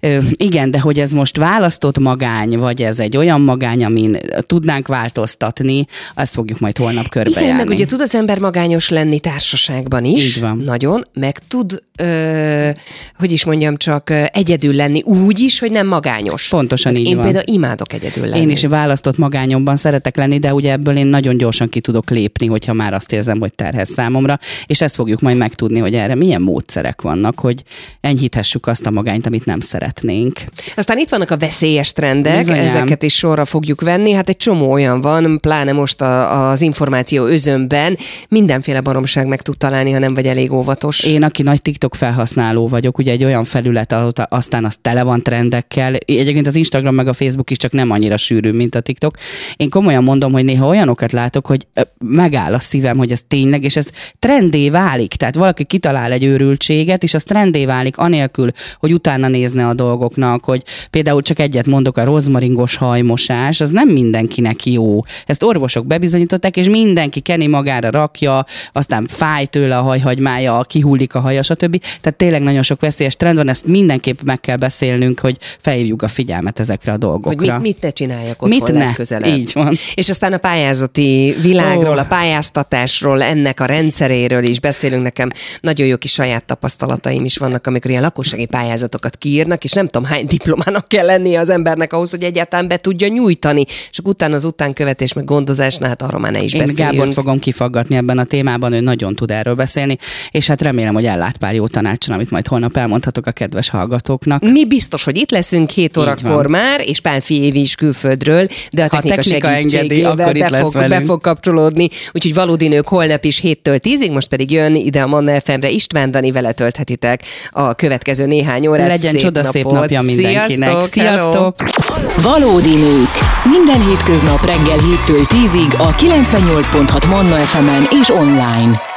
ö, 0.00 0.18
igen, 0.30 0.70
de 0.70 0.80
hogy 0.80 0.98
ez 0.98 1.12
most 1.12 1.36
választott 1.36 1.98
magány, 1.98 2.58
vagy 2.58 2.82
ez 2.82 2.98
egy 2.98 3.16
olyan 3.16 3.40
magány, 3.40 3.84
amin 3.84 4.16
tudnánk 4.46 4.88
változtatni, 4.88 5.86
azt 6.14 6.32
fogjuk 6.34 6.58
majd 6.60 6.78
holnap 6.78 7.08
körbejárni. 7.08 7.44
Igen, 7.44 7.56
meg 7.56 7.68
ugye 7.68 7.86
tud 7.86 8.00
az 8.00 8.14
ember 8.14 8.38
magányos 8.38 8.88
lenni 8.88 9.20
társaságban 9.20 10.04
is. 10.04 10.36
Így 10.36 10.40
van. 10.42 10.58
Nagyon, 10.58 11.06
meg 11.12 11.38
tud, 11.48 11.82
ö, 11.98 12.70
hogy 13.18 13.32
is 13.32 13.44
mondjam, 13.44 13.76
csak 13.76 14.12
egyedül 14.32 14.74
lenni 14.74 15.02
úgy 15.02 15.38
is, 15.38 15.58
hogy 15.58 15.70
nem 15.70 15.86
magányos. 15.86 16.49
Pontosan 16.50 16.96
így 16.96 17.06
Én 17.06 17.14
van. 17.14 17.24
például 17.24 17.44
imádok 17.46 17.92
egyedül 17.92 18.26
lenni. 18.26 18.40
Én 18.40 18.50
is 18.50 18.64
választott 18.64 19.18
magányomban 19.18 19.76
szeretek 19.76 20.16
lenni, 20.16 20.38
de 20.38 20.54
ugye 20.54 20.72
ebből 20.72 20.96
én 20.96 21.06
nagyon 21.06 21.36
gyorsan 21.36 21.68
ki 21.68 21.80
tudok 21.80 22.10
lépni, 22.10 22.46
hogyha 22.46 22.72
már 22.72 22.92
azt 22.92 23.12
érzem, 23.12 23.40
hogy 23.40 23.54
terhes 23.54 23.88
számomra, 23.88 24.38
és 24.66 24.80
ezt 24.80 24.94
fogjuk 24.94 25.20
majd 25.20 25.36
megtudni, 25.36 25.78
hogy 25.78 25.94
erre 25.94 26.14
milyen 26.14 26.42
módszerek 26.42 27.02
vannak, 27.02 27.38
hogy 27.38 27.62
enyhíthessük 28.00 28.66
azt 28.66 28.86
a 28.86 28.90
magányt, 28.90 29.26
amit 29.26 29.44
nem 29.44 29.60
szeretnénk. 29.60 30.40
Aztán 30.76 30.98
itt 30.98 31.08
vannak 31.08 31.30
a 31.30 31.36
veszélyes 31.36 31.92
trendek, 31.92 32.36
Bizonyám. 32.36 32.64
ezeket 32.64 33.02
is 33.02 33.14
sorra 33.14 33.44
fogjuk 33.44 33.80
venni. 33.80 34.12
Hát 34.12 34.28
egy 34.28 34.36
csomó 34.36 34.70
olyan 34.70 35.00
van, 35.00 35.40
pláne 35.40 35.72
most 35.72 36.00
a, 36.00 36.50
az 36.50 36.60
információ 36.60 37.24
özönben, 37.24 37.98
mindenféle 38.28 38.80
baromság 38.80 39.26
meg 39.26 39.42
tud 39.42 39.56
találni, 39.58 39.90
ha 39.90 39.98
nem 39.98 40.14
vagy 40.14 40.26
elég 40.26 40.52
óvatos. 40.52 41.04
Én, 41.04 41.22
aki 41.22 41.42
nagy 41.42 41.62
TikTok 41.62 41.94
felhasználó 41.94 42.68
vagyok, 42.68 42.98
ugye 42.98 43.12
egy 43.12 43.24
olyan 43.24 43.44
felület, 43.44 43.94
aztán 44.28 44.64
az 44.64 44.76
tele 44.82 45.02
van 45.02 45.22
trendekkel. 45.22 45.94
Egyébként 45.94 46.39
az 46.46 46.56
Instagram 46.56 46.94
meg 46.94 47.08
a 47.08 47.12
Facebook 47.12 47.50
is 47.50 47.56
csak 47.56 47.72
nem 47.72 47.90
annyira 47.90 48.16
sűrű, 48.16 48.52
mint 48.52 48.74
a 48.74 48.80
TikTok. 48.80 49.16
Én 49.56 49.70
komolyan 49.70 50.02
mondom, 50.02 50.32
hogy 50.32 50.44
néha 50.44 50.66
olyanokat 50.66 51.12
látok, 51.12 51.46
hogy 51.46 51.66
megáll 51.98 52.54
a 52.54 52.60
szívem, 52.60 52.96
hogy 52.96 53.10
ez 53.10 53.20
tényleg, 53.28 53.64
és 53.64 53.76
ez 53.76 53.88
trendé 54.18 54.70
válik. 54.70 55.14
Tehát 55.14 55.34
valaki 55.34 55.64
kitalál 55.64 56.12
egy 56.12 56.24
őrültséget, 56.24 57.02
és 57.02 57.14
az 57.14 57.24
trendé 57.24 57.64
válik 57.64 57.96
anélkül, 57.96 58.50
hogy 58.78 58.92
utána 58.92 59.28
nézne 59.28 59.66
a 59.66 59.74
dolgoknak, 59.74 60.44
hogy 60.44 60.62
például 60.90 61.22
csak 61.22 61.38
egyet 61.38 61.66
mondok, 61.66 61.96
a 61.96 62.04
rozmaringos 62.04 62.76
hajmosás, 62.76 63.60
az 63.60 63.70
nem 63.70 63.88
mindenkinek 63.88 64.66
jó. 64.66 65.00
Ezt 65.26 65.42
orvosok 65.42 65.86
bebizonyították, 65.86 66.56
és 66.56 66.68
mindenki 66.68 67.20
keni 67.20 67.46
magára 67.46 67.90
rakja, 67.90 68.46
aztán 68.72 69.06
fáj 69.06 69.46
tőle 69.46 69.78
a 69.78 69.82
hajhagymája, 69.82 70.60
kihullik 70.60 71.14
a 71.14 71.20
haja, 71.20 71.42
stb. 71.42 71.82
Tehát 72.00 72.18
tényleg 72.18 72.42
nagyon 72.42 72.62
sok 72.62 72.80
veszélyes 72.80 73.16
trend 73.16 73.36
van, 73.36 73.48
ezt 73.48 73.66
mindenképp 73.66 74.20
meg 74.24 74.40
kell 74.40 74.56
beszélnünk, 74.56 75.20
hogy 75.20 75.36
felhívjuk 75.40 76.02
a 76.02 76.08
figyelmet 76.08 76.29
ezekre 76.60 76.90
a 76.90 76.94
hogy 76.94 77.00
dolgokra. 77.00 77.52
mit, 77.52 77.62
mit 77.62 77.82
ne 77.82 77.90
csináljak 77.90 78.42
otthon 78.42 78.48
Mit 78.48 78.72
ne? 78.72 78.84
legközelebb. 78.84 79.36
Így 79.36 79.50
van. 79.54 79.74
És 79.94 80.08
aztán 80.08 80.32
a 80.32 80.36
pályázati 80.38 81.34
világról, 81.42 81.96
Ó. 81.96 81.98
a 81.98 82.04
pályáztatásról, 82.04 83.22
ennek 83.22 83.60
a 83.60 83.64
rendszeréről 83.64 84.44
is 84.44 84.60
beszélünk. 84.60 85.02
Nekem 85.02 85.30
nagyon 85.60 85.86
jó 85.86 85.96
kis 85.96 86.12
saját 86.12 86.44
tapasztalataim 86.44 87.24
is 87.24 87.36
vannak, 87.36 87.66
amikor 87.66 87.90
ilyen 87.90 88.02
lakossági 88.02 88.46
pályázatokat 88.46 89.16
kiírnak, 89.16 89.64
és 89.64 89.72
nem 89.72 89.88
tudom 89.88 90.08
hány 90.08 90.26
diplomának 90.26 90.88
kell 90.88 91.06
lennie 91.06 91.40
az 91.40 91.48
embernek 91.48 91.92
ahhoz, 91.92 92.10
hogy 92.10 92.22
egyáltalán 92.22 92.68
be 92.68 92.76
tudja 92.76 93.08
nyújtani. 93.08 93.64
És 93.90 93.98
utána 94.04 94.34
az 94.34 94.44
utánkövetés, 94.44 95.12
meg 95.12 95.24
gondozásnál, 95.24 95.88
hát 95.88 96.02
arról 96.02 96.20
már 96.20 96.32
ne 96.32 96.42
is 96.42 96.52
Én 96.52 96.66
beszéljünk. 96.66 97.12
Fogom 97.12 97.38
kifaggatni 97.38 97.96
ebben 97.96 98.18
a 98.18 98.24
témában, 98.24 98.72
ő 98.72 98.80
nagyon 98.80 99.14
tud 99.14 99.30
erről 99.30 99.54
beszélni, 99.54 99.98
és 100.30 100.46
hát 100.46 100.62
remélem, 100.62 100.94
hogy 100.94 101.06
ellát 101.06 101.36
pár 101.36 101.54
jó 101.54 101.66
tanácson, 101.66 102.14
amit 102.14 102.30
majd 102.30 102.46
holnap 102.46 102.76
elmondhatok 102.76 103.26
a 103.26 103.30
kedves 103.30 103.68
hallgatóknak. 103.68 104.42
Mi 104.42 104.66
biztos, 104.66 105.04
hogy 105.04 105.16
itt 105.16 105.30
leszünk 105.30 105.70
7 105.70 105.96
Így 105.96 106.09
órakor 106.10 106.42
van. 106.42 106.50
már, 106.50 106.80
és 106.86 107.00
Pálfi 107.00 107.42
Évi 107.42 107.60
is 107.60 107.74
külföldről, 107.74 108.46
de 108.70 108.82
a 108.82 108.86
Ha 108.90 108.96
a 108.96 109.00
technika, 109.00 109.22
technika 109.22 109.48
engedi, 109.48 110.04
akkor 110.04 110.36
itt 110.36 110.42
be, 110.42 110.50
lesz 110.50 110.60
fog, 110.60 110.88
be 110.88 111.00
fog 111.00 111.20
kapcsolódni. 111.20 111.88
Úgyhogy 112.12 112.34
valódi 112.34 112.68
nők 112.68 112.88
holnap 112.88 113.24
is 113.24 113.40
7-től 113.42 113.78
10-ig, 113.82 114.12
most 114.12 114.28
pedig 114.28 114.50
jön 114.50 114.74
ide 114.74 115.02
a 115.02 115.06
Manna 115.06 115.40
FM-re 115.40 115.70
István 115.70 116.10
Dani, 116.10 116.30
vele 116.30 116.52
tölthetitek 116.52 117.22
a 117.50 117.74
következő 117.74 118.26
néhány 118.26 118.66
órát. 118.66 118.88
Legyen 118.88 119.14
csoda 119.14 119.44
szép 119.44 119.64
napot. 119.64 119.80
napja 119.80 120.02
mindenkinek. 120.02 120.84
Sziasztok! 120.84 121.00
hello! 121.00 121.32
Sziasztok! 121.32 122.22
Valódi 122.22 122.74
nők. 122.74 123.10
Minden 123.44 123.86
hétköznap 123.86 124.44
reggel 124.46 124.78
7-től 124.78 125.24
10-ig 125.28 125.78
a 125.78 125.94
98.6 125.94 127.08
Manna 127.08 127.36
FM-en 127.36 127.86
és 128.00 128.08
online. 128.10 128.89